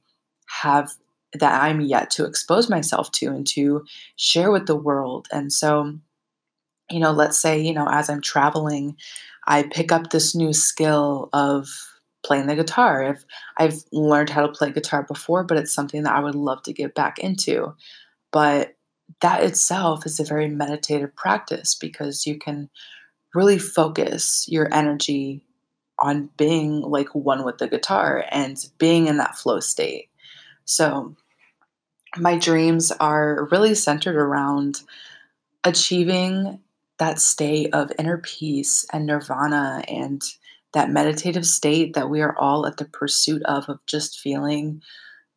have 0.48 0.92
that 1.32 1.62
I'm 1.62 1.80
yet 1.80 2.10
to 2.10 2.24
expose 2.24 2.70
myself 2.70 3.10
to 3.12 3.26
and 3.26 3.46
to 3.48 3.84
share 4.14 4.50
with 4.50 4.66
the 4.66 4.76
world. 4.76 5.26
And 5.32 5.52
so, 5.52 5.98
you 6.88 7.00
know, 7.00 7.10
let's 7.10 7.40
say, 7.40 7.60
you 7.60 7.74
know, 7.74 7.88
as 7.90 8.08
I'm 8.08 8.20
traveling, 8.20 8.96
I 9.46 9.64
pick 9.64 9.92
up 9.92 10.10
this 10.10 10.34
new 10.34 10.52
skill 10.52 11.28
of 11.32 11.68
playing 12.26 12.46
the 12.46 12.56
guitar. 12.56 13.02
If 13.02 13.24
I've 13.56 13.84
learned 13.92 14.30
how 14.30 14.42
to 14.46 14.52
play 14.52 14.72
guitar 14.72 15.02
before, 15.04 15.44
but 15.44 15.56
it's 15.56 15.72
something 15.72 16.02
that 16.02 16.14
I 16.14 16.20
would 16.20 16.34
love 16.34 16.62
to 16.64 16.72
get 16.72 16.94
back 16.94 17.18
into. 17.18 17.74
But 18.32 18.74
that 19.20 19.42
itself 19.42 20.04
is 20.04 20.18
a 20.18 20.24
very 20.24 20.48
meditative 20.48 21.14
practice 21.14 21.74
because 21.74 22.26
you 22.26 22.38
can 22.38 22.68
really 23.34 23.58
focus 23.58 24.46
your 24.48 24.72
energy 24.74 25.44
on 25.98 26.28
being 26.36 26.80
like 26.80 27.14
one 27.14 27.44
with 27.44 27.58
the 27.58 27.68
guitar 27.68 28.24
and 28.30 28.56
being 28.78 29.06
in 29.06 29.18
that 29.18 29.36
flow 29.36 29.60
state. 29.60 30.08
So, 30.64 31.14
my 32.18 32.38
dreams 32.38 32.92
are 32.92 33.46
really 33.50 33.74
centered 33.74 34.16
around 34.16 34.80
achieving 35.64 36.60
that 36.98 37.20
state 37.20 37.74
of 37.74 37.92
inner 37.98 38.18
peace 38.18 38.86
and 38.92 39.06
nirvana 39.06 39.84
and 39.86 40.22
that 40.72 40.90
meditative 40.90 41.46
state 41.46 41.94
that 41.94 42.10
we 42.10 42.20
are 42.20 42.36
all 42.38 42.66
at 42.66 42.76
the 42.76 42.84
pursuit 42.84 43.42
of, 43.44 43.68
of 43.68 43.78
just 43.86 44.20
feeling 44.20 44.82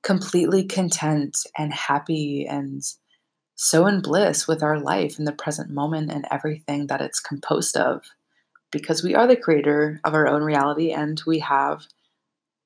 completely 0.04 0.64
content 0.64 1.38
and 1.58 1.74
happy 1.74 2.46
and 2.46 2.84
so 3.56 3.86
in 3.86 4.02
bliss 4.02 4.48
with 4.48 4.64
our 4.64 4.80
life 4.80 5.20
in 5.20 5.26
the 5.26 5.32
present 5.34 5.70
moment 5.70 6.12
and 6.12 6.26
everything 6.32 6.88
that 6.88 7.02
it's 7.02 7.20
composed 7.20 7.76
of 7.76 8.04
because 8.72 9.04
we 9.04 9.16
are 9.16 9.28
the 9.28 9.36
creator 9.36 10.00
of 10.04 10.14
our 10.14 10.28
own 10.28 10.44
reality 10.44 10.92
and 10.92 11.22
we 11.26 11.40
have 11.40 11.86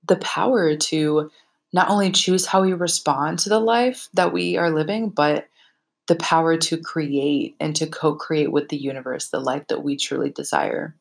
the 0.08 0.18
power 0.18 0.76
to 0.76 1.32
not 1.72 1.90
only 1.90 2.12
choose 2.12 2.46
how 2.46 2.62
we 2.62 2.74
respond 2.74 3.40
to 3.40 3.50
the 3.50 3.60
life 3.60 4.10
that 4.14 4.32
we 4.32 4.58
are 4.58 4.70
living, 4.70 5.10
but 5.10 5.48
the 6.08 6.16
power 6.16 6.58
to 6.58 6.78
create 6.78 7.56
and 7.60 7.76
to 7.76 7.88
co 7.88 8.16
create 8.16 8.52
with 8.52 8.70
the 8.70 8.78
universe 8.78 9.30
the 9.30 9.40
life 9.40 9.68
that 9.70 9.84
we 9.84 9.96
truly 9.96 10.30
desire. 10.30 10.96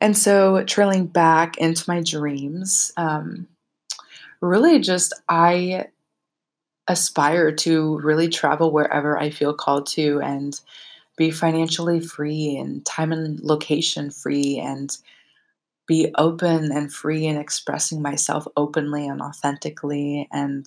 And 0.00 0.16
so, 0.16 0.64
trailing 0.64 1.06
back 1.06 1.56
into 1.58 1.84
my 1.88 2.02
dreams, 2.02 2.92
um, 2.96 3.48
really 4.40 4.78
just 4.78 5.12
I 5.28 5.86
aspire 6.88 7.52
to 7.52 7.98
really 7.98 8.28
travel 8.28 8.72
wherever 8.72 9.18
I 9.18 9.30
feel 9.30 9.52
called 9.54 9.86
to 9.88 10.20
and 10.22 10.58
be 11.16 11.30
financially 11.30 12.00
free 12.00 12.56
and 12.56 12.84
time 12.86 13.12
and 13.12 13.40
location 13.40 14.10
free 14.10 14.58
and 14.58 14.96
be 15.86 16.12
open 16.16 16.70
and 16.72 16.92
free 16.92 17.26
in 17.26 17.36
expressing 17.36 18.00
myself 18.00 18.46
openly 18.56 19.06
and 19.06 19.20
authentically 19.20 20.28
and 20.32 20.66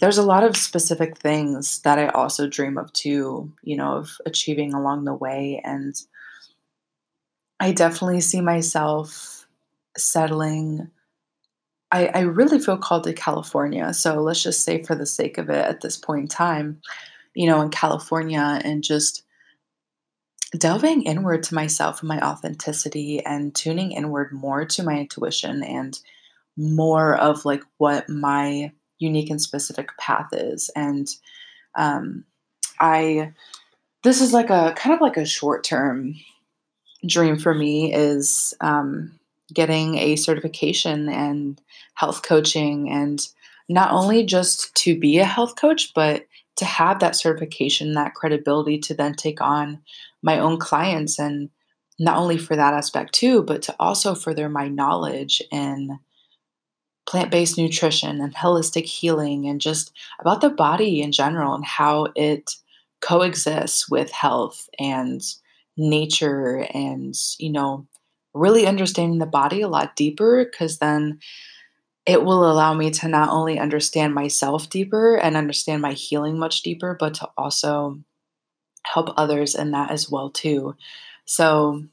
there's 0.00 0.18
a 0.18 0.22
lot 0.22 0.44
of 0.44 0.56
specific 0.56 1.18
things 1.18 1.80
that 1.82 1.98
I 1.98 2.08
also 2.08 2.48
dream 2.48 2.78
of 2.78 2.92
too, 2.92 3.52
you 3.62 3.76
know, 3.76 3.96
of 3.96 4.16
achieving 4.24 4.74
along 4.74 5.04
the 5.04 5.14
way. 5.14 5.60
And 5.64 5.94
I 7.62 7.70
definitely 7.70 8.20
see 8.20 8.40
myself 8.40 9.46
settling. 9.96 10.90
I, 11.92 12.06
I 12.08 12.20
really 12.22 12.58
feel 12.58 12.76
called 12.76 13.04
to 13.04 13.12
California. 13.12 13.94
So 13.94 14.20
let's 14.20 14.42
just 14.42 14.64
say, 14.64 14.82
for 14.82 14.96
the 14.96 15.06
sake 15.06 15.38
of 15.38 15.48
it, 15.48 15.64
at 15.64 15.80
this 15.80 15.96
point 15.96 16.22
in 16.22 16.26
time, 16.26 16.80
you 17.34 17.46
know, 17.46 17.60
in 17.60 17.70
California 17.70 18.60
and 18.64 18.82
just 18.82 19.22
delving 20.58 21.04
inward 21.04 21.44
to 21.44 21.54
myself 21.54 22.00
and 22.00 22.08
my 22.08 22.20
authenticity 22.20 23.24
and 23.24 23.54
tuning 23.54 23.92
inward 23.92 24.32
more 24.32 24.64
to 24.64 24.82
my 24.82 24.98
intuition 24.98 25.62
and 25.62 26.00
more 26.56 27.16
of 27.16 27.44
like 27.44 27.62
what 27.78 28.08
my 28.08 28.72
unique 28.98 29.30
and 29.30 29.40
specific 29.40 29.96
path 29.98 30.28
is 30.32 30.70
and 30.76 31.16
um, 31.76 32.24
i 32.78 33.32
this 34.04 34.20
is 34.20 34.34
like 34.34 34.50
a 34.50 34.74
kind 34.76 34.94
of 34.94 35.00
like 35.00 35.16
a 35.16 35.24
short 35.24 35.64
term 35.64 36.14
dream 37.06 37.38
for 37.38 37.54
me 37.54 37.92
is 37.92 38.54
um, 38.60 39.18
getting 39.52 39.98
a 39.98 40.16
certification 40.16 41.08
and 41.08 41.60
health 41.94 42.22
coaching 42.22 42.90
and 42.90 43.28
not 43.68 43.92
only 43.92 44.24
just 44.24 44.74
to 44.74 44.98
be 44.98 45.18
a 45.18 45.24
health 45.24 45.56
coach 45.56 45.92
but 45.94 46.26
to 46.56 46.64
have 46.64 47.00
that 47.00 47.16
certification 47.16 47.94
that 47.94 48.14
credibility 48.14 48.78
to 48.78 48.94
then 48.94 49.14
take 49.14 49.40
on 49.40 49.80
my 50.22 50.38
own 50.38 50.58
clients 50.58 51.18
and 51.18 51.50
not 51.98 52.16
only 52.16 52.38
for 52.38 52.56
that 52.56 52.74
aspect 52.74 53.14
too, 53.14 53.42
but 53.42 53.62
to 53.62 53.74
also 53.78 54.14
further 54.14 54.48
my 54.48 54.68
knowledge 54.68 55.42
in 55.50 55.98
plant 57.06 57.30
based 57.30 57.58
nutrition 57.58 58.20
and 58.20 58.34
holistic 58.34 58.84
healing 58.84 59.46
and 59.46 59.60
just 59.60 59.92
about 60.20 60.40
the 60.40 60.50
body 60.50 61.02
in 61.02 61.12
general 61.12 61.54
and 61.54 61.64
how 61.64 62.08
it 62.14 62.56
coexists 63.00 63.88
with 63.88 64.10
health 64.10 64.68
and 64.78 65.22
nature 65.76 66.66
and, 66.74 67.14
you 67.38 67.50
know, 67.50 67.86
really 68.34 68.66
understanding 68.66 69.18
the 69.18 69.26
body 69.26 69.60
a 69.60 69.68
lot 69.68 69.96
deeper 69.96 70.44
because 70.44 70.78
then 70.78 71.18
it 72.06 72.24
will 72.24 72.50
allow 72.50 72.74
me 72.74 72.90
to 72.90 73.08
not 73.08 73.28
only 73.28 73.58
understand 73.58 74.14
myself 74.14 74.68
deeper 74.68 75.16
and 75.16 75.36
understand 75.36 75.82
my 75.82 75.92
healing 75.92 76.38
much 76.38 76.62
deeper, 76.62 76.96
but 76.98 77.14
to 77.14 77.28
also 77.36 78.00
help 78.84 79.10
others 79.16 79.54
in 79.54 79.70
that 79.70 79.90
as 79.90 80.10
well 80.10 80.30
too. 80.30 80.74
So 81.24 81.84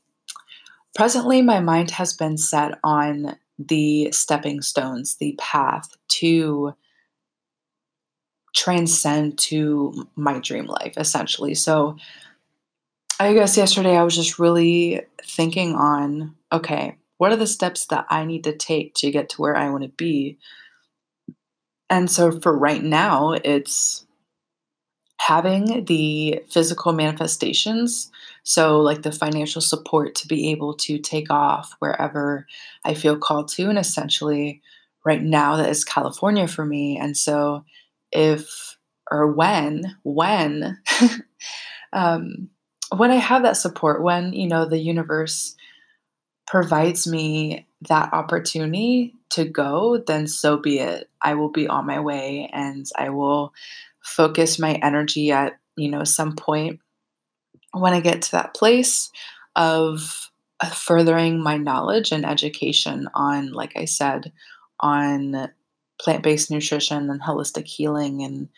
presently 0.95 1.41
my 1.41 1.59
mind 1.59 1.91
has 1.91 2.13
been 2.13 2.37
set 2.37 2.79
on 2.83 3.37
the 3.59 4.11
stepping 4.11 4.61
stones, 4.61 5.17
the 5.17 5.35
path 5.37 5.95
to 6.07 6.73
transcend 8.55 9.37
to 9.37 10.07
my 10.15 10.39
dream 10.39 10.65
life 10.65 10.93
essentially. 10.97 11.53
So 11.53 11.97
I 13.19 13.33
guess 13.33 13.57
yesterday 13.57 13.97
I 13.97 14.03
was 14.03 14.15
just 14.15 14.39
really 14.39 15.01
thinking 15.23 15.75
on 15.75 16.35
okay, 16.51 16.97
what 17.17 17.31
are 17.31 17.37
the 17.37 17.47
steps 17.47 17.85
that 17.87 18.05
I 18.09 18.25
need 18.25 18.45
to 18.45 18.55
take 18.55 18.93
to 18.95 19.11
get 19.11 19.29
to 19.29 19.41
where 19.41 19.55
I 19.55 19.69
want 19.69 19.83
to 19.83 19.89
be? 19.89 20.37
And 21.89 22.09
so 22.09 22.39
for 22.39 22.57
right 22.57 22.81
now, 22.81 23.33
it's 23.33 24.05
having 25.19 25.83
the 25.85 26.41
physical 26.49 26.93
manifestations. 26.93 28.09
So, 28.43 28.79
like 28.79 29.01
the 29.01 29.11
financial 29.11 29.61
support 29.61 30.15
to 30.15 30.27
be 30.27 30.49
able 30.51 30.75
to 30.75 30.97
take 30.97 31.29
off 31.29 31.75
wherever 31.79 32.47
I 32.85 32.93
feel 32.93 33.17
called 33.17 33.49
to. 33.49 33.69
And 33.69 33.77
essentially, 33.77 34.61
right 35.05 35.21
now, 35.21 35.57
that 35.57 35.69
is 35.69 35.83
California 35.83 36.47
for 36.47 36.65
me. 36.65 36.97
And 36.97 37.17
so, 37.17 37.65
if 38.11 38.77
or 39.11 39.31
when, 39.31 39.97
when, 40.03 40.79
um, 41.93 42.49
when 42.95 43.11
I 43.11 43.15
have 43.15 43.43
that 43.43 43.57
support, 43.57 44.01
when, 44.01 44.33
you 44.33 44.47
know, 44.47 44.65
the 44.65 44.79
universe 44.79 45.55
provides 46.47 47.05
me 47.07 47.67
that 47.87 48.11
opportunity 48.13 49.13
to 49.29 49.45
go, 49.45 50.03
then 50.07 50.27
so 50.27 50.57
be 50.57 50.79
it. 50.79 51.09
I 51.21 51.35
will 51.35 51.49
be 51.49 51.67
on 51.67 51.85
my 51.85 51.99
way 51.99 52.49
and 52.51 52.87
I 52.97 53.09
will 53.09 53.53
focus 54.01 54.57
my 54.57 54.73
energy 54.73 55.31
at, 55.31 55.59
you 55.75 55.89
know, 55.89 56.03
some 56.03 56.35
point 56.35 56.79
when 57.71 57.93
I 57.93 57.99
get 57.99 58.23
to 58.23 58.31
that 58.31 58.55
place 58.55 59.11
of 59.55 60.31
uh, 60.59 60.69
furthering 60.69 61.41
my 61.41 61.57
knowledge 61.57 62.11
and 62.11 62.25
education 62.25 63.07
on, 63.13 63.51
like 63.51 63.73
I 63.75 63.85
said, 63.85 64.31
on 64.79 65.51
plant 66.01 66.23
based 66.23 66.49
nutrition 66.49 67.09
and 67.09 67.21
holistic 67.21 67.67
healing 67.67 68.23
and 68.23 68.49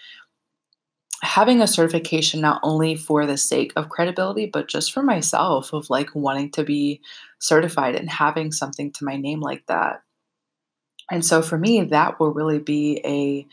having 1.22 1.62
a 1.62 1.68
certification 1.68 2.42
not 2.42 2.60
only 2.64 2.96
for 2.96 3.26
the 3.26 3.38
sake 3.38 3.72
of 3.76 3.90
credibility 3.90 4.48
but 4.48 4.68
just 4.68 4.92
for 4.92 5.04
myself 5.04 5.72
of 5.74 5.90
like 5.90 6.10
wanting 6.16 6.50
to 6.52 6.64
be 6.64 7.00
certified 7.40 7.96
and 7.96 8.10
having 8.10 8.52
something 8.52 8.92
to 8.92 9.06
my 9.06 9.18
name 9.18 9.40
like 9.40 9.66
that. 9.68 10.02
And 11.12 11.26
so 11.26 11.42
for 11.42 11.58
me 11.58 11.84
that 11.84 12.20
will 12.20 12.34
really 12.34 12.60
be 12.60 13.02
a 13.06 13.48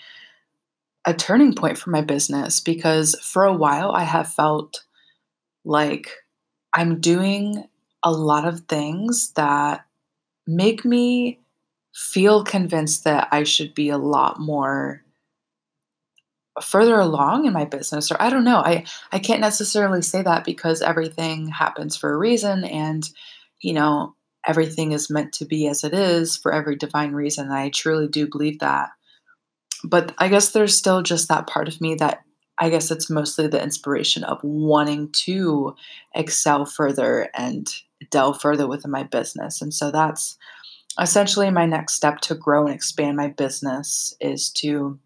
a 1.05 1.15
turning 1.15 1.55
point 1.55 1.79
for 1.79 1.91
my 1.91 2.03
business 2.03 2.61
because 2.61 3.15
for 3.23 3.45
a 3.45 3.53
while 3.53 3.93
I 3.93 4.05
have 4.05 4.33
felt 4.33 4.85
like 5.65 6.11
I'm 6.75 7.01
doing 7.01 7.65
a 8.03 8.11
lot 8.11 8.47
of 8.47 8.61
things 8.61 9.33
that 9.33 9.85
make 10.47 10.85
me 10.85 11.41
feel 11.95 12.45
convinced 12.45 13.05
that 13.05 13.29
I 13.33 13.45
should 13.45 13.75
be 13.75 13.89
a 13.89 13.99
lot 13.99 14.41
more 14.41 15.03
further 16.61 16.99
along 16.99 17.47
in 17.47 17.53
my 17.53 17.65
business 17.65 18.11
or 18.11 18.17
I 18.21 18.31
don't 18.31 18.45
know. 18.45 18.59
I 18.59 18.85
I 19.13 19.19
can't 19.19 19.41
necessarily 19.41 20.03
say 20.03 20.23
that 20.23 20.45
because 20.45 20.83
everything 20.83 21.49
happens 21.49 21.97
for 21.97 22.13
a 22.13 22.17
reason 22.17 22.65
and 22.65 23.09
you 23.61 23.73
know, 23.73 24.15
everything 24.47 24.93
is 24.93 25.11
meant 25.11 25.33
to 25.35 25.45
be 25.45 25.67
as 25.67 25.85
it 25.85 25.93
is 25.93 26.37
for 26.37 26.53
every 26.53 26.77
divine 26.77 27.13
reason. 27.13 27.47
And 27.47 27.55
I 27.55 27.71
truly 27.71 28.09
do 28.09 28.29
believe 28.29 28.61
that. 28.61 28.91
But 29.85 30.15
I 30.19 30.29
guess 30.29 30.51
there's 30.51 30.77
still 30.77 31.03
just 31.03 31.29
that 31.29 31.47
part 31.47 31.69
of 31.69 31.81
me 31.81 31.95
that 31.97 32.23
I 32.59 32.71
guess 32.71 32.91
it's 32.91 33.11
mostly 33.11 33.47
the 33.47 33.63
inspiration 33.63 34.25
of 34.25 34.39
wanting 34.43 35.11
to 35.25 35.75
excel 36.15 36.65
further 36.65 37.31
and 37.35 37.73
delve 38.11 38.41
further 38.41 38.67
within 38.67 38.91
my 38.91 39.05
business. 39.05 39.63
And 39.63 39.73
so 39.73 39.91
that's 39.91 40.37
essentially 41.01 41.51
my 41.51 41.67
next 41.67 41.95
step 41.95 42.21
to 42.23 42.35
grow 42.35 42.67
and 42.67 42.75
expand 42.75 43.17
my 43.17 43.29
business 43.29 44.15
is 44.21 44.51
to 44.51 44.99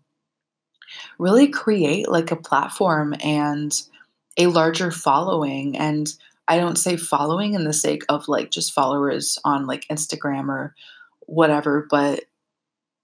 really 1.19 1.49
create 1.49 2.09
like 2.09 2.31
a 2.31 2.37
platform 2.37 3.15
and 3.23 3.83
a 4.37 4.47
larger 4.47 4.91
following 4.91 5.77
and 5.77 6.13
I 6.49 6.59
don't 6.59 6.77
say 6.77 6.97
following 6.97 7.55
in 7.55 7.65
the 7.65 7.73
sake 7.73 8.03
of 8.09 8.29
like 8.29 8.51
just 8.51 8.73
followers 8.73 9.39
on 9.45 9.67
like 9.67 9.87
Instagram 9.89 10.49
or 10.49 10.75
whatever, 11.21 11.87
but 11.89 12.25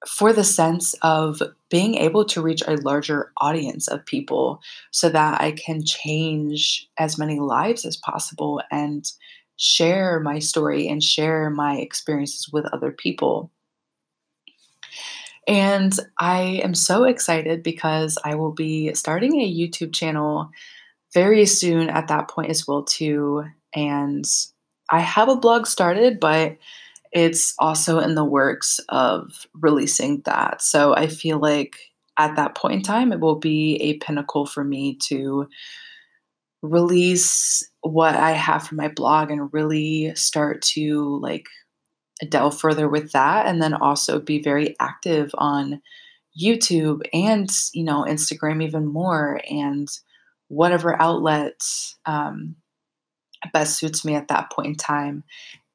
for 0.07 0.33
the 0.33 0.45
sense 0.45 0.95
of 1.03 1.43
being 1.71 1.97
able 1.97 2.25
to 2.25 2.43
reach 2.43 2.63
a 2.67 2.77
larger 2.77 3.33
audience 3.39 3.89
of 3.89 4.05
people 4.07 4.61
so 4.91 5.09
that 5.09 5.41
I 5.41 5.53
can 5.53 5.85
change 5.85 6.89
as 6.99 7.19
many 7.19 7.41
lives 7.41 7.85
as 7.85 7.97
possible 7.97 8.63
and 8.71 9.11
share 9.57 10.21
my 10.21 10.39
story 10.39 10.89
and 10.89 11.03
share 11.03 11.51
my 11.51 11.79
experiences 11.79 12.49
with 12.53 12.65
other 12.73 12.93
people. 12.93 13.51
And 15.49 15.99
I 16.19 16.61
am 16.63 16.75
so 16.75 17.05
excited 17.05 17.63
because 17.63 18.19
I 18.23 18.35
will 18.35 18.53
be 18.53 18.93
starting 18.95 19.41
a 19.41 19.53
YouTube 19.53 19.95
channel 19.95 20.51
very 21.15 21.47
soon 21.47 21.89
at 21.89 22.09
that 22.09 22.29
point 22.29 22.51
as 22.51 22.69
well 22.69 22.85
too. 22.85 23.45
And 23.75 24.27
I 24.91 25.01
have 25.01 25.31
a 25.31 25.37
blog 25.37 25.67
started, 25.67 26.21
but 26.21 26.59
it's 27.13 27.55
also 27.59 27.99
in 27.99 28.15
the 28.15 28.25
works 28.25 28.79
of 28.91 29.47
releasing 29.55 30.21
that. 30.27 30.61
So 30.61 30.95
I 30.95 31.07
feel 31.07 31.39
like 31.39 31.79
at 32.19 32.37
that 32.37 32.55
point 32.55 32.75
in 32.75 32.83
time, 32.83 33.11
it 33.11 33.21
will 33.21 33.37
be 33.39 33.77
a 33.77 33.97
pinnacle 33.99 34.45
for 34.45 34.63
me 34.63 34.97
to 35.05 35.49
release 36.61 37.67
what 37.81 38.17
I 38.17 38.33
have 38.33 38.67
for 38.67 38.75
my 38.75 38.89
blog 38.89 39.31
and 39.31 39.53
really 39.53 40.13
start 40.15 40.61
to 40.75 41.19
like 41.23 41.47
delve 42.29 42.59
further 42.59 42.89
with 42.89 43.13
that 43.13 43.47
and 43.47 43.63
then 43.63 43.75
also 43.75 44.19
be 44.19 44.43
very 44.43 44.75
active 44.81 45.31
on 45.39 45.81
YouTube 46.41 47.03
and 47.13 47.51
you 47.73 47.85
know 47.85 48.05
Instagram 48.09 48.63
even 48.63 48.87
more 48.87 49.41
and 49.51 49.89
whatever 50.49 51.01
outlet 51.01 51.61
um, 52.07 52.57
best 53.53 53.79
suits 53.79 54.05
me 54.05 54.15
at 54.15 54.29
that 54.29 54.51
point 54.51 54.69
in 54.69 54.75
time 54.75 55.25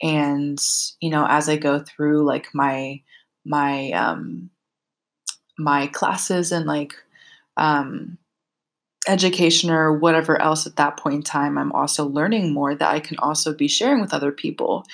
and 0.01 0.59
you 0.99 1.09
know 1.09 1.25
as 1.27 1.47
I 1.49 1.57
go 1.57 1.79
through 1.79 2.25
like 2.25 2.47
my 2.53 3.01
my 3.45 3.91
um, 3.91 4.49
my 5.57 5.87
classes 5.87 6.51
and 6.51 6.65
like 6.65 6.93
um, 7.57 8.17
education 9.07 9.69
or 9.69 9.97
whatever 9.97 10.41
else 10.41 10.65
at 10.65 10.75
that 10.77 10.97
point 10.97 11.15
in 11.15 11.23
time, 11.23 11.57
I'm 11.57 11.71
also 11.71 12.05
learning 12.05 12.53
more 12.53 12.75
that 12.75 12.93
I 12.93 12.99
can 12.99 13.17
also 13.19 13.53
be 13.53 13.67
sharing 13.67 14.01
with 14.01 14.13
other 14.13 14.31
people. 14.31 14.85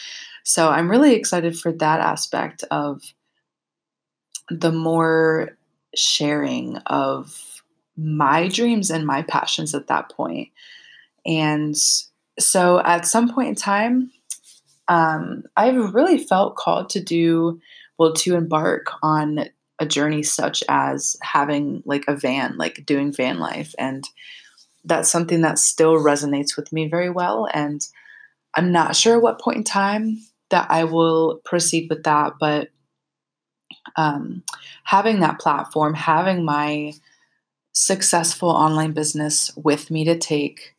So 0.50 0.70
I'm 0.70 0.90
really 0.90 1.14
excited 1.14 1.56
for 1.60 1.72
that 1.74 2.00
aspect 2.00 2.64
of 2.72 3.04
the 4.50 4.72
more 4.72 5.56
sharing 5.94 6.78
of 6.88 7.62
my 7.96 8.48
dreams 8.48 8.90
and 8.90 9.06
my 9.06 9.22
passions 9.22 9.76
at 9.76 9.86
that 9.90 10.10
point. 10.10 10.50
And 11.24 11.76
so 12.40 12.80
at 12.80 13.06
some 13.06 13.32
point 13.32 13.50
in 13.50 13.56
time, 13.56 14.12
um, 14.88 15.44
I've 15.56 15.94
really 15.94 16.18
felt 16.18 16.56
called 16.56 16.90
to 16.90 17.00
do, 17.00 17.62
well, 18.00 18.14
to 18.14 18.36
embark 18.36 18.88
on 19.04 19.50
a 19.78 19.86
journey 19.86 20.24
such 20.24 20.64
as 20.68 21.16
having 21.22 21.84
like 21.86 22.06
a 22.08 22.16
van, 22.16 22.58
like 22.58 22.88
doing 22.88 23.14
van 23.14 23.38
life. 23.38 23.76
And 23.78 24.04
that's 24.84 25.12
something 25.12 25.42
that 25.42 25.60
still 25.60 25.98
resonates 25.98 26.58
with 26.58 26.74
me 26.74 26.88
very 26.88 27.12
well. 27.12 27.48
And 27.54 27.86
I'm 28.56 28.72
not 28.72 28.96
sure 28.96 29.18
at 29.18 29.22
what 29.22 29.40
point 29.40 29.58
in 29.58 29.64
time 29.64 30.18
that 30.50 30.70
I 30.70 30.84
will 30.84 31.42
proceed 31.46 31.88
with 31.90 32.04
that, 32.04 32.34
but 32.40 32.70
um, 33.96 34.44
having 34.84 35.20
that 35.20 35.40
platform, 35.40 35.94
having 35.94 36.44
my 36.44 36.94
successful 37.74 38.50
online 38.50 38.92
business 38.92 39.52
with 39.56 39.92
me 39.92 40.04
to 40.06 40.18
take 40.18 40.76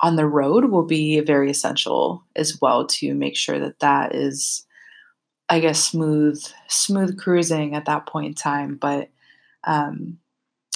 on 0.00 0.16
the 0.16 0.26
road 0.26 0.66
will 0.66 0.84
be 0.84 1.20
very 1.20 1.50
essential 1.50 2.22
as 2.36 2.60
well 2.60 2.86
to 2.86 3.14
make 3.14 3.36
sure 3.36 3.58
that 3.58 3.78
that 3.80 4.14
is 4.14 4.66
I 5.48 5.60
guess 5.60 5.82
smooth 5.82 6.42
smooth 6.68 7.18
cruising 7.18 7.74
at 7.74 7.84
that 7.86 8.06
point 8.06 8.26
in 8.26 8.34
time, 8.34 8.76
but 8.76 9.08
um, 9.64 10.18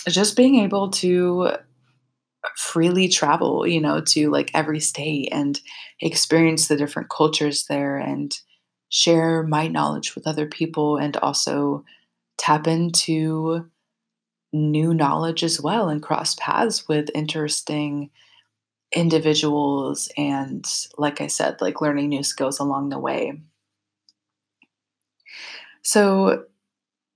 just 0.08 0.36
being 0.36 0.56
able 0.56 0.90
to 0.90 1.50
freely 2.56 3.08
travel, 3.08 3.66
you 3.66 3.80
know, 3.80 4.00
to 4.00 4.30
like 4.30 4.50
every 4.54 4.80
state 4.80 5.28
and 5.32 5.60
experience 6.00 6.68
the 6.68 6.76
different 6.76 7.10
cultures 7.10 7.66
there 7.68 7.96
and 7.96 8.38
share 8.88 9.42
my 9.44 9.68
knowledge 9.68 10.14
with 10.14 10.26
other 10.26 10.46
people 10.46 10.96
and 10.96 11.16
also 11.18 11.84
tap 12.38 12.66
into 12.66 13.68
new 14.52 14.92
knowledge 14.92 15.44
as 15.44 15.60
well 15.60 15.88
and 15.88 16.02
cross 16.02 16.34
paths 16.36 16.88
with 16.88 17.10
interesting 17.14 18.10
individuals 18.94 20.10
and 20.16 20.66
like 20.98 21.20
I 21.20 21.28
said, 21.28 21.60
like 21.60 21.80
learning 21.80 22.08
new 22.08 22.22
skills 22.24 22.58
along 22.58 22.88
the 22.88 22.98
way. 22.98 23.40
So 25.82 26.44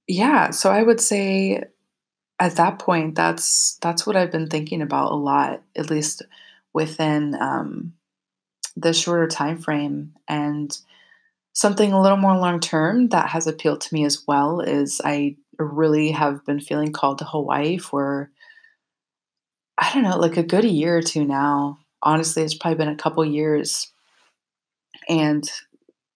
yeah, 0.07 0.51
so 0.51 0.71
I 0.71 0.83
would 0.83 1.01
say 1.01 1.65
at 2.39 2.57
that 2.57 2.79
point 2.79 3.15
that's 3.15 3.79
that's 3.81 4.07
what 4.07 4.17
I've 4.17 4.33
been 4.33 4.49
thinking 4.49 4.83
about 4.83 5.13
a 5.13 5.17
lot, 5.17 5.63
at 5.77 5.91
least 5.91 6.23
within 6.73 7.35
um, 7.41 7.95
the 8.77 8.93
shorter 8.93 9.29
time 9.29 9.59
frame 9.59 10.15
and 10.29 10.77
something 11.53 11.93
a 11.93 12.03
little 12.03 12.19
more 12.19 12.37
long 12.37 12.61
term 12.61 13.09
that 13.09 13.29
has 13.29 13.47
appealed 13.47 13.81
to 13.83 13.95
me 13.95 14.05
as 14.05 14.25
well 14.27 14.61
is 14.61 15.01
I 15.05 15.37
really 15.59 16.11
have 16.11 16.45
been 16.45 16.61
feeling 16.61 16.93
called 16.93 17.19
to 17.19 17.25
Hawaii 17.25 17.79
for 17.79 18.31
I 19.79 19.93
don't 19.93 20.05
know, 20.05 20.19
like 20.19 20.37
a 20.37 20.43
good 20.43 20.65
year 20.65 20.99
or 20.99 21.03
two 21.03 21.25
now. 21.25 21.79
Honestly, 22.03 22.43
it's 22.43 22.55
probably 22.55 22.79
been 22.79 22.89
a 22.89 22.97
couple 22.97 23.25
years. 23.25 23.93
And 25.09 25.49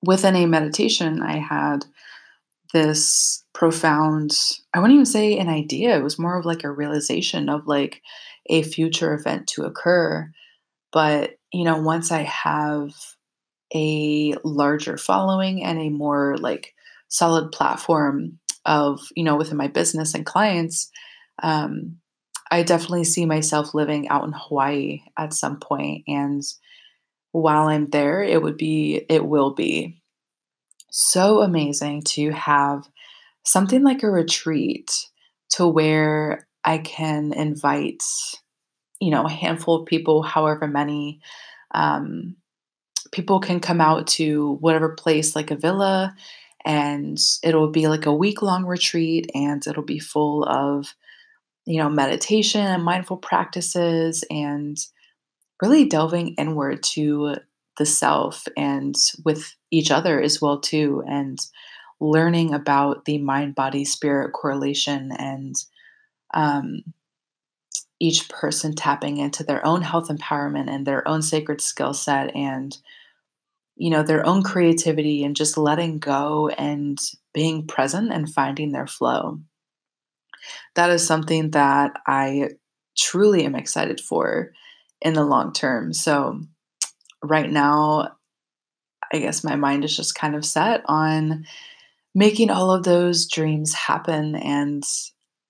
within 0.02 0.36
a 0.36 0.46
meditation, 0.46 1.22
I 1.22 1.38
had 1.38 1.84
this 2.72 3.44
profound, 3.54 4.32
I 4.74 4.78
wouldn't 4.78 4.94
even 4.94 5.06
say 5.06 5.38
an 5.38 5.48
idea, 5.48 5.96
it 5.96 6.02
was 6.02 6.18
more 6.18 6.38
of 6.38 6.44
like 6.44 6.64
a 6.64 6.70
realization 6.70 7.48
of 7.48 7.66
like 7.66 8.02
a 8.46 8.62
future 8.62 9.14
event 9.14 9.46
to 9.48 9.64
occur. 9.64 10.30
But, 10.92 11.38
you 11.52 11.64
know, 11.64 11.80
once 11.80 12.10
I 12.12 12.22
have 12.22 12.90
a 13.74 14.34
larger 14.44 14.96
following 14.96 15.62
and 15.62 15.78
a 15.78 15.90
more 15.90 16.36
like 16.38 16.74
solid 17.08 17.52
platform 17.52 18.38
of, 18.64 19.00
you 19.16 19.24
know, 19.24 19.36
within 19.36 19.56
my 19.56 19.68
business 19.68 20.14
and 20.14 20.24
clients, 20.24 20.90
um, 21.42 21.98
I 22.50 22.62
definitely 22.62 23.04
see 23.04 23.26
myself 23.26 23.74
living 23.74 24.08
out 24.08 24.24
in 24.24 24.32
Hawaii 24.34 25.00
at 25.18 25.34
some 25.34 25.58
point. 25.58 26.04
And 26.06 26.42
while 27.32 27.68
I'm 27.68 27.86
there, 27.86 28.22
it 28.22 28.42
would 28.42 28.56
be, 28.56 29.04
it 29.08 29.24
will 29.24 29.54
be 29.54 30.00
so 30.90 31.42
amazing 31.42 32.02
to 32.02 32.30
have 32.30 32.88
something 33.44 33.82
like 33.82 34.02
a 34.02 34.10
retreat 34.10 34.90
to 35.50 35.66
where 35.66 36.46
I 36.64 36.78
can 36.78 37.32
invite, 37.32 38.02
you 39.00 39.10
know, 39.10 39.24
a 39.24 39.30
handful 39.30 39.76
of 39.76 39.86
people, 39.86 40.22
however 40.22 40.66
many. 40.66 41.20
Um, 41.74 42.36
people 43.12 43.40
can 43.40 43.60
come 43.60 43.80
out 43.80 44.06
to 44.06 44.58
whatever 44.60 44.90
place, 44.90 45.34
like 45.34 45.50
a 45.50 45.56
villa, 45.56 46.14
and 46.64 47.18
it'll 47.42 47.70
be 47.70 47.88
like 47.88 48.06
a 48.06 48.14
week 48.14 48.42
long 48.42 48.64
retreat, 48.64 49.30
and 49.34 49.66
it'll 49.66 49.82
be 49.82 49.98
full 49.98 50.44
of, 50.44 50.94
you 51.64 51.78
know, 51.78 51.88
meditation 51.88 52.60
and 52.60 52.84
mindful 52.84 53.16
practices, 53.16 54.24
and 54.30 54.76
really 55.62 55.86
delving 55.86 56.34
inward 56.34 56.82
to 56.82 57.36
the 57.78 57.86
self 57.86 58.46
and 58.56 58.94
with 59.24 59.54
each 59.70 59.90
other 59.90 60.20
as 60.20 60.42
well 60.42 60.60
too 60.60 61.02
and 61.08 61.38
learning 62.00 62.54
about 62.54 63.04
the 63.04 63.18
mind 63.18 63.54
body 63.54 63.84
spirit 63.84 64.32
correlation 64.32 65.10
and 65.18 65.54
um, 66.34 66.82
each 68.00 68.28
person 68.28 68.74
tapping 68.74 69.16
into 69.16 69.42
their 69.42 69.64
own 69.66 69.82
health 69.82 70.08
empowerment 70.08 70.68
and 70.68 70.86
their 70.86 71.06
own 71.08 71.22
sacred 71.22 71.60
skill 71.60 71.94
set 71.94 72.34
and 72.34 72.78
you 73.76 73.90
know 73.90 74.02
their 74.02 74.26
own 74.26 74.42
creativity 74.42 75.24
and 75.24 75.36
just 75.36 75.56
letting 75.56 75.98
go 75.98 76.48
and 76.48 76.98
being 77.32 77.66
present 77.66 78.12
and 78.12 78.32
finding 78.32 78.72
their 78.72 78.86
flow. 78.86 79.38
That 80.74 80.90
is 80.90 81.06
something 81.06 81.50
that 81.52 81.92
i 82.06 82.48
truly 82.96 83.44
am 83.44 83.54
excited 83.54 84.00
for 84.00 84.52
in 85.00 85.14
the 85.14 85.24
long 85.24 85.52
term. 85.52 85.92
So 85.92 86.40
right 87.22 87.50
now, 87.50 88.16
I 89.12 89.18
guess 89.18 89.44
my 89.44 89.56
mind 89.56 89.84
is 89.84 89.96
just 89.96 90.14
kind 90.14 90.34
of 90.34 90.44
set 90.44 90.82
on 90.86 91.46
making 92.14 92.50
all 92.50 92.70
of 92.70 92.84
those 92.84 93.26
dreams 93.26 93.72
happen. 93.74 94.34
And 94.34 94.84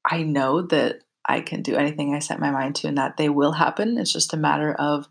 I 0.04 0.22
know 0.22 0.62
that 0.62 1.00
I 1.26 1.40
can 1.40 1.62
do 1.62 1.76
anything 1.76 2.14
I 2.14 2.20
set 2.20 2.40
my 2.40 2.50
mind 2.50 2.76
to 2.76 2.88
and 2.88 2.98
that 2.98 3.16
they 3.16 3.28
will 3.28 3.52
happen. 3.52 3.98
It's 3.98 4.12
just 4.12 4.33
a 4.33 4.38
matter 4.38 4.72
of 4.72 5.09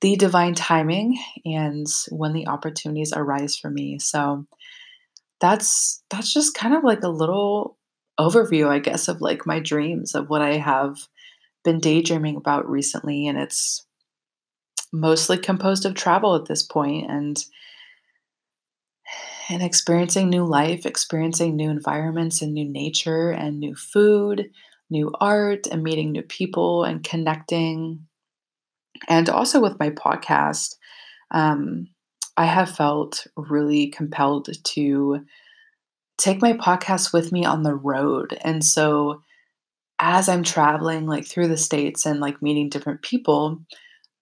the 0.00 0.16
divine 0.16 0.54
timing 0.54 1.18
and 1.44 1.86
when 2.10 2.32
the 2.32 2.46
opportunities 2.46 3.12
arise 3.14 3.56
for 3.56 3.70
me. 3.70 3.98
So 3.98 4.46
that's 5.40 6.02
that's 6.10 6.32
just 6.32 6.54
kind 6.54 6.74
of 6.74 6.84
like 6.84 7.02
a 7.02 7.08
little 7.08 7.76
overview, 8.18 8.68
I 8.68 8.78
guess, 8.78 9.08
of 9.08 9.20
like 9.20 9.46
my 9.46 9.58
dreams 9.58 10.14
of 10.14 10.28
what 10.28 10.42
I 10.42 10.56
have 10.56 10.96
been 11.64 11.80
daydreaming 11.80 12.36
about 12.36 12.68
recently. 12.68 13.26
And 13.26 13.38
it's 13.38 13.84
mostly 14.92 15.38
composed 15.38 15.84
of 15.84 15.94
travel 15.94 16.34
at 16.34 16.46
this 16.46 16.62
point 16.62 17.10
and 17.10 17.44
and 19.48 19.62
experiencing 19.62 20.28
new 20.28 20.44
life, 20.44 20.86
experiencing 20.86 21.56
new 21.56 21.70
environments 21.70 22.40
and 22.40 22.54
new 22.54 22.68
nature 22.68 23.30
and 23.30 23.58
new 23.58 23.74
food, 23.74 24.48
new 24.90 25.12
art 25.20 25.66
and 25.66 25.82
meeting 25.82 26.12
new 26.12 26.22
people 26.22 26.84
and 26.84 27.02
connecting. 27.02 28.06
And 29.08 29.28
also 29.28 29.60
with 29.60 29.78
my 29.80 29.90
podcast, 29.90 30.76
um, 31.32 31.88
I 32.36 32.44
have 32.44 32.70
felt 32.70 33.26
really 33.36 33.88
compelled 33.88 34.48
to 34.62 35.24
take 36.16 36.40
my 36.40 36.52
podcast 36.52 37.12
with 37.12 37.32
me 37.32 37.44
on 37.44 37.62
the 37.62 37.74
road. 37.74 38.38
And 38.42 38.64
so 38.64 39.22
as 39.98 40.28
I'm 40.28 40.42
traveling 40.42 41.06
like 41.06 41.26
through 41.26 41.48
the 41.48 41.56
states 41.56 42.06
and 42.06 42.20
like 42.20 42.40
meeting 42.40 42.68
different 42.68 43.02
people, 43.02 43.60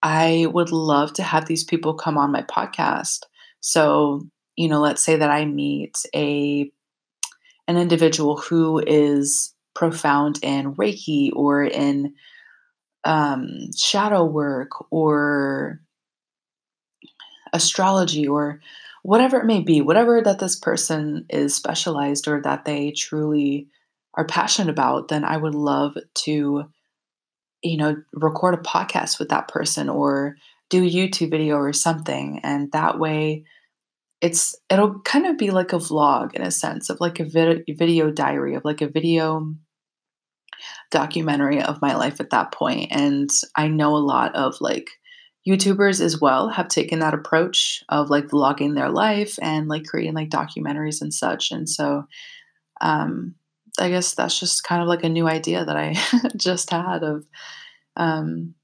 I 0.03 0.47
would 0.53 0.71
love 0.71 1.13
to 1.15 1.23
have 1.23 1.47
these 1.47 1.65
people 1.65 1.95
come 1.95 2.17
on 2.17 2.33
my 2.33 2.43
podcast. 2.43 3.25
So, 3.61 4.23
you 4.57 4.69
know, 4.69 4.81
let's 4.81 5.03
say 5.05 5.17
that 5.17 5.31
I 5.31 5.45
meet 5.45 5.97
a 6.15 6.71
an 7.67 7.77
individual 7.77 8.39
who 8.39 8.79
is 8.87 9.55
profound 9.75 10.39
in 10.43 10.75
Reiki 10.75 11.31
or 11.35 11.63
in 11.63 12.15
um, 13.05 13.71
shadow 13.77 14.25
work 14.25 14.71
or 14.91 15.81
astrology 17.53 18.27
or 18.27 18.61
whatever 19.03 19.39
it 19.39 19.47
may 19.47 19.61
be, 19.61 19.81
whatever 19.81 20.21
that 20.23 20.39
this 20.39 20.57
person 20.57 21.25
is 21.29 21.55
specialized 21.55 22.27
or 22.27 22.41
that 22.43 22.65
they 22.65 22.91
truly 22.91 23.69
are 24.15 24.27
passionate 24.27 24.71
about, 24.71 25.09
then 25.09 25.25
I 25.25 25.37
would 25.37 25.55
love 25.55 25.97
to 26.25 26.65
you 27.63 27.77
know, 27.77 27.97
record 28.13 28.55
a 28.55 28.59
podcast 28.59 29.19
with 29.19 29.29
that 29.31 29.49
person 29.49 29.89
or 29.89 30.37
do 30.71 30.83
a 30.83 30.91
YouTube 30.91 31.31
video 31.31 31.57
or 31.57 31.73
something. 31.73 32.41
And 32.43 32.71
that 32.73 32.99
way 32.99 33.45
it's 34.21 34.57
it'll 34.69 35.01
kind 35.01 35.27
of 35.27 35.39
be 35.39 35.51
like 35.51 35.73
a 35.73 35.79
vlog 35.79 36.35
in 36.35 36.43
a 36.43 36.51
sense 36.51 36.91
of 36.91 37.01
like 37.01 37.21
a 37.21 37.25
vid- 37.25 37.65
video 37.69 38.11
diary 38.11 38.55
of 38.55 38.65
like 38.65 38.81
a 38.81 38.89
video 38.89 39.55
documentary 40.91 41.63
of 41.63 41.81
my 41.81 41.95
life 41.95 42.21
at 42.21 42.31
that 42.31 42.53
point. 42.53 42.89
And 42.91 43.31
I 43.57 43.69
know 43.69 43.95
a 43.95 43.99
lot 43.99 44.35
of 44.35 44.61
like 44.61 44.91
YouTubers 45.49 46.01
as 46.01 46.21
well 46.21 46.49
have 46.49 46.69
taken 46.69 46.99
that 46.99 47.15
approach 47.15 47.83
of 47.89 48.11
like 48.11 48.27
vlogging 48.27 48.75
their 48.75 48.91
life 48.91 49.39
and 49.41 49.69
like 49.69 49.85
creating 49.85 50.15
like 50.15 50.31
documentaries 50.31 51.01
and 51.01 51.15
such. 51.15 51.51
And 51.53 51.69
so 51.69 52.05
um 52.81 53.35
I 53.79 53.91
guess 53.91 54.15
that's 54.15 54.39
just 54.39 54.65
kind 54.65 54.83
of 54.83 54.89
like 54.89 55.05
a 55.05 55.09
new 55.09 55.29
idea 55.29 55.65
that 55.65 55.77
I 55.77 55.97
just 56.37 56.71
had 56.71 57.03
of 57.03 57.25
um, 57.97 58.55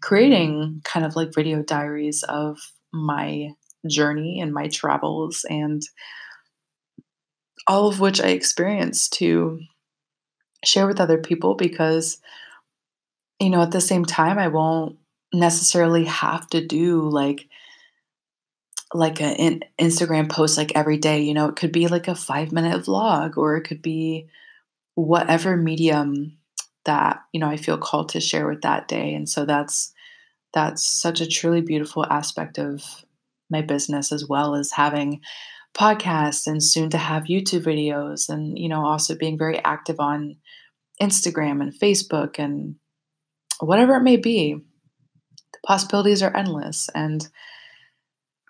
creating 0.00 0.82
kind 0.84 1.04
of 1.04 1.16
like 1.16 1.34
video 1.34 1.62
diaries 1.62 2.22
of 2.22 2.58
my 2.92 3.50
journey 3.88 4.40
and 4.40 4.52
my 4.52 4.68
travels 4.68 5.44
and 5.48 5.82
all 7.66 7.88
of 7.88 8.00
which 8.00 8.20
I 8.20 8.28
experienced 8.28 9.14
to 9.14 9.60
share 10.64 10.86
with 10.86 11.00
other 11.00 11.18
people 11.18 11.54
because, 11.54 12.18
you 13.40 13.50
know, 13.50 13.62
at 13.62 13.72
the 13.72 13.80
same 13.80 14.04
time, 14.04 14.38
I 14.38 14.48
won't 14.48 14.96
necessarily 15.32 16.04
have 16.04 16.46
to 16.48 16.64
do 16.64 17.02
like 17.02 17.48
like 18.94 19.20
an 19.20 19.62
Instagram 19.80 20.30
post 20.30 20.56
like 20.56 20.72
every 20.74 20.96
day. 20.96 21.20
You 21.22 21.34
know, 21.34 21.48
it 21.48 21.56
could 21.56 21.72
be 21.72 21.88
like 21.88 22.08
a 22.08 22.14
five 22.14 22.52
minute 22.52 22.84
vlog 22.84 23.36
or 23.36 23.56
it 23.56 23.62
could 23.62 23.82
be 23.82 24.28
whatever 24.96 25.56
medium 25.56 26.38
that 26.86 27.20
you 27.32 27.38
know 27.38 27.48
I 27.48 27.56
feel 27.56 27.78
called 27.78 28.08
to 28.10 28.20
share 28.20 28.48
with 28.48 28.62
that 28.62 28.88
day. 28.88 29.14
And 29.14 29.28
so 29.28 29.44
that's 29.44 29.92
that's 30.52 30.82
such 30.82 31.20
a 31.20 31.28
truly 31.28 31.60
beautiful 31.60 32.04
aspect 32.04 32.58
of 32.58 32.82
my 33.50 33.62
business 33.62 34.10
as 34.10 34.26
well 34.26 34.56
as 34.56 34.72
having 34.72 35.20
podcasts 35.76 36.46
and 36.46 36.62
soon 36.62 36.88
to 36.90 36.98
have 36.98 37.24
YouTube 37.24 37.62
videos 37.62 38.28
and 38.28 38.58
you 38.58 38.68
know 38.68 38.84
also 38.84 39.14
being 39.14 39.38
very 39.38 39.62
active 39.64 40.00
on 40.00 40.36
Instagram 41.00 41.60
and 41.60 41.78
Facebook 41.78 42.38
and 42.38 42.76
whatever 43.60 43.94
it 43.94 44.02
may 44.02 44.16
be. 44.16 44.54
The 44.54 45.58
possibilities 45.66 46.22
are 46.22 46.34
endless 46.34 46.88
and 46.94 47.28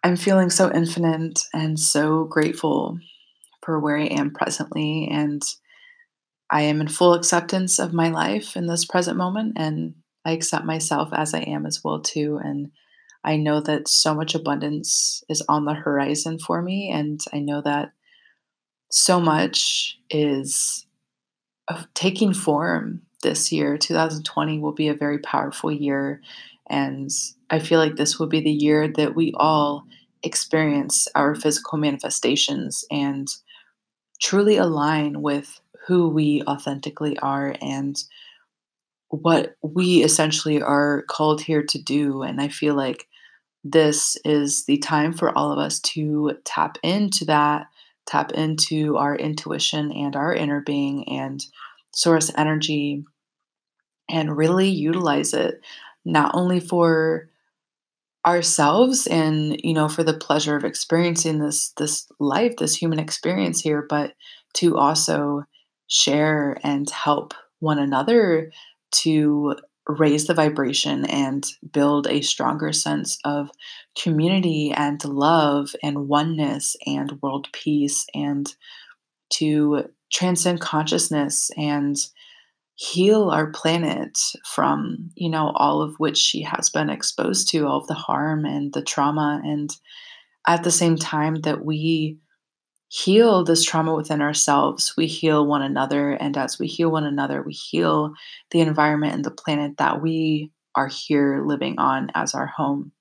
I'm 0.04 0.16
feeling 0.16 0.50
so 0.50 0.72
infinite 0.72 1.40
and 1.52 1.80
so 1.80 2.24
grateful 2.24 3.00
for 3.64 3.80
where 3.80 3.98
I 3.98 4.04
am 4.04 4.32
presently 4.32 5.08
and 5.10 5.42
I 6.50 6.62
am 6.62 6.80
in 6.80 6.88
full 6.88 7.14
acceptance 7.14 7.78
of 7.78 7.92
my 7.92 8.08
life 8.08 8.56
in 8.56 8.66
this 8.66 8.84
present 8.84 9.16
moment, 9.16 9.54
and 9.56 9.94
I 10.24 10.32
accept 10.32 10.64
myself 10.64 11.08
as 11.12 11.34
I 11.34 11.40
am 11.40 11.66
as 11.66 11.82
well 11.82 12.00
too, 12.00 12.38
and 12.42 12.70
I 13.24 13.36
know 13.36 13.60
that 13.62 13.88
so 13.88 14.14
much 14.14 14.34
abundance 14.34 15.24
is 15.28 15.42
on 15.48 15.64
the 15.64 15.74
horizon 15.74 16.38
for 16.38 16.62
me, 16.62 16.90
and 16.90 17.20
I 17.32 17.40
know 17.40 17.60
that 17.62 17.90
so 18.90 19.20
much 19.20 19.98
is 20.08 20.86
uh, 21.68 21.82
taking 21.94 22.32
form 22.32 23.02
this 23.22 23.50
year. 23.50 23.76
2020 23.76 24.60
will 24.60 24.72
be 24.72 24.88
a 24.88 24.94
very 24.94 25.18
powerful 25.18 25.72
year, 25.72 26.20
and 26.70 27.10
I 27.50 27.58
feel 27.58 27.80
like 27.80 27.96
this 27.96 28.18
will 28.18 28.28
be 28.28 28.40
the 28.40 28.50
year 28.50 28.86
that 28.92 29.16
we 29.16 29.32
all 29.36 29.84
experience 30.22 31.08
our 31.14 31.34
physical 31.34 31.78
manifestations 31.78 32.84
and 32.90 33.28
truly 34.20 34.56
align 34.56 35.22
with 35.22 35.60
who 35.86 36.08
we 36.08 36.42
authentically 36.42 37.18
are 37.18 37.54
and 37.60 38.02
what 39.08 39.56
we 39.62 40.02
essentially 40.02 40.60
are 40.60 41.02
called 41.08 41.40
here 41.40 41.62
to 41.62 41.80
do. 41.80 42.22
And 42.22 42.40
I 42.40 42.48
feel 42.48 42.74
like 42.74 43.06
this 43.62 44.16
is 44.24 44.64
the 44.64 44.78
time 44.78 45.12
for 45.12 45.36
all 45.36 45.52
of 45.52 45.58
us 45.58 45.80
to 45.80 46.38
tap 46.44 46.78
into 46.82 47.24
that, 47.26 47.66
tap 48.06 48.32
into 48.32 48.96
our 48.96 49.16
intuition 49.16 49.92
and 49.92 50.16
our 50.16 50.34
inner 50.34 50.60
being 50.60 51.08
and 51.08 51.44
source 51.92 52.30
energy 52.36 53.04
and 54.08 54.36
really 54.36 54.68
utilize 54.68 55.34
it 55.34 55.60
not 56.04 56.30
only 56.34 56.60
for 56.60 57.28
ourselves 58.26 59.06
and 59.06 59.60
you 59.62 59.72
know 59.72 59.88
for 59.88 60.02
the 60.02 60.12
pleasure 60.12 60.56
of 60.56 60.64
experiencing 60.64 61.38
this 61.38 61.70
this 61.76 62.08
life 62.18 62.56
this 62.56 62.74
human 62.74 62.98
experience 62.98 63.60
here 63.60 63.86
but 63.88 64.14
to 64.52 64.76
also 64.76 65.44
share 65.88 66.58
and 66.62 66.88
help 66.90 67.34
one 67.60 67.78
another 67.78 68.50
to 68.90 69.56
raise 69.88 70.26
the 70.26 70.34
vibration 70.34 71.04
and 71.06 71.46
build 71.72 72.06
a 72.08 72.20
stronger 72.20 72.72
sense 72.72 73.18
of 73.24 73.50
community 74.00 74.72
and 74.76 75.04
love 75.04 75.74
and 75.82 76.08
oneness 76.08 76.76
and 76.86 77.20
world 77.22 77.48
peace 77.52 78.04
and 78.14 78.54
to 79.30 79.84
transcend 80.12 80.60
consciousness 80.60 81.50
and 81.56 81.96
heal 82.76 83.30
our 83.30 83.50
planet 83.52 84.18
from 84.44 85.10
you 85.14 85.30
know 85.30 85.50
all 85.54 85.80
of 85.80 85.94
which 85.96 86.18
she 86.18 86.42
has 86.42 86.68
been 86.68 86.90
exposed 86.90 87.48
to 87.48 87.66
all 87.66 87.78
of 87.78 87.86
the 87.86 87.94
harm 87.94 88.44
and 88.44 88.72
the 88.72 88.82
trauma. 88.82 89.40
And 89.44 89.70
at 90.46 90.62
the 90.62 90.70
same 90.70 90.96
time 90.96 91.36
that 91.42 91.64
we 91.64 92.18
heal 92.88 93.44
this 93.44 93.64
trauma 93.64 93.94
within 93.94 94.20
ourselves 94.20 94.94
we 94.96 95.06
heal 95.06 95.46
one 95.46 95.62
another 95.62 96.12
and 96.12 96.36
as 96.36 96.58
we 96.58 96.66
heal 96.66 96.90
one 96.90 97.04
another 97.04 97.42
we 97.42 97.52
heal 97.52 98.12
the 98.50 98.60
environment 98.60 99.14
and 99.14 99.24
the 99.24 99.30
planet 99.30 99.76
that 99.78 100.00
we 100.00 100.50
are 100.74 100.88
here 100.88 101.42
living 101.44 101.78
on 101.78 102.10
as 102.14 102.34
our 102.34 102.46
home 102.46 102.92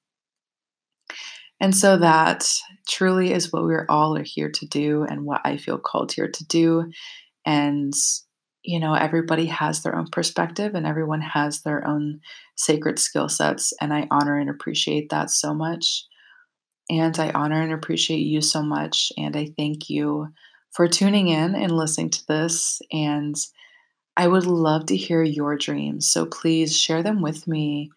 and 1.59 1.75
so 1.75 1.97
that 1.97 2.49
truly 2.89 3.31
is 3.31 3.53
what 3.53 3.63
we're 3.63 3.85
all 3.87 4.17
are 4.17 4.23
here 4.23 4.49
to 4.49 4.65
do 4.65 5.03
and 5.03 5.25
what 5.25 5.41
i 5.45 5.55
feel 5.55 5.77
called 5.77 6.11
here 6.11 6.29
to 6.29 6.45
do 6.45 6.89
and 7.45 7.93
you 8.65 8.79
know, 8.79 8.93
everybody 8.93 9.45
has 9.45 9.81
their 9.81 9.95
own 9.95 10.07
perspective 10.11 10.73
and 10.73 10.85
everyone 10.85 11.21
has 11.21 11.61
their 11.61 11.87
own 11.87 12.19
sacred 12.55 12.99
skill 12.99 13.29
sets. 13.29 13.73
And 13.79 13.93
I 13.93 14.07
honor 14.11 14.37
and 14.37 14.49
appreciate 14.49 15.09
that 15.09 15.29
so 15.29 15.53
much. 15.53 16.05
And 16.89 17.17
I 17.19 17.31
honor 17.31 17.61
and 17.61 17.73
appreciate 17.73 18.19
you 18.19 18.41
so 18.41 18.61
much. 18.61 19.11
And 19.17 19.35
I 19.35 19.51
thank 19.57 19.89
you 19.89 20.29
for 20.71 20.87
tuning 20.87 21.29
in 21.29 21.55
and 21.55 21.71
listening 21.71 22.09
to 22.11 22.27
this. 22.27 22.81
And 22.91 23.35
I 24.17 24.27
would 24.27 24.45
love 24.45 24.85
to 24.87 24.95
hear 24.95 25.23
your 25.23 25.57
dreams. 25.57 26.05
So 26.05 26.25
please 26.25 26.77
share 26.77 27.03
them 27.03 27.21
with 27.21 27.47
me 27.47 27.91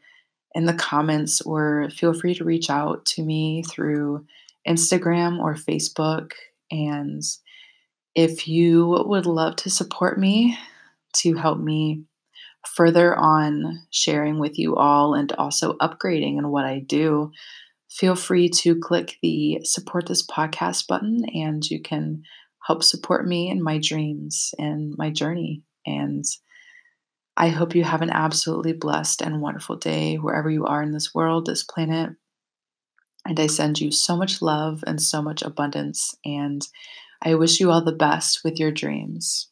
in 0.55 0.65
the 0.65 0.75
comments 0.75 1.41
or 1.43 1.91
feel 1.91 2.15
free 2.15 2.35
to 2.35 2.45
reach 2.45 2.71
out 2.71 3.05
to 3.07 3.23
me 3.23 3.63
through 3.63 4.27
Instagram 4.67 5.39
or 5.39 5.55
Facebook. 5.55 6.33
And 6.71 7.23
if 8.15 8.49
you 8.49 9.05
would 9.07 9.27
love 9.27 9.57
to 9.57 9.71
support 9.71 10.19
me 10.19 10.59
to 11.15 11.35
help 11.35 11.59
me 11.59 12.03
further 12.67 13.17
on 13.17 13.87
sharing 13.91 14.39
with 14.39 14.59
you 14.59 14.77
all 14.77 15.15
and 15.15 15.31
also 15.33 15.75
upgrading 15.75 16.39
in 16.39 16.49
what 16.49 16.65
I 16.65 16.81
do, 16.81 17.31
feel 17.89 18.15
free 18.15 18.49
to 18.49 18.79
click 18.79 19.17
the 19.23 19.61
support 19.65 20.07
this 20.07 20.27
podcast 20.27 20.87
button 20.87 21.25
and 21.35 21.69
you 21.69 21.81
can 21.81 22.23
help 22.67 22.83
support 22.83 23.27
me 23.27 23.49
in 23.49 23.63
my 23.63 23.79
dreams 23.79 24.55
and 24.59 24.95
my 24.99 25.11
journey. 25.11 25.63
And 25.87 26.25
I 27.37 27.49
hope 27.49 27.75
you 27.75 27.85
have 27.85 28.03
an 28.03 28.11
absolutely 28.11 28.73
blessed 28.73 29.23
and 29.23 29.41
wonderful 29.41 29.77
day 29.77 30.17
wherever 30.17 30.51
you 30.51 30.67
are 30.67 30.83
in 30.83 30.93
this 30.93 31.15
world, 31.15 31.47
this 31.47 31.63
planet. 31.63 32.11
And 33.25 33.39
I 33.39 33.47
send 33.47 33.81
you 33.81 33.91
so 33.91 34.17
much 34.17 34.43
love 34.43 34.83
and 34.87 35.01
so 35.01 35.23
much 35.23 35.43
abundance. 35.43 36.15
And 36.25 36.67
I 37.23 37.37
wish 37.37 37.61
you 37.61 37.71
all 37.71 37.85
the 37.85 37.93
best 37.93 38.43
with 38.45 38.59
your 38.59 38.71
dreams. 38.71 39.49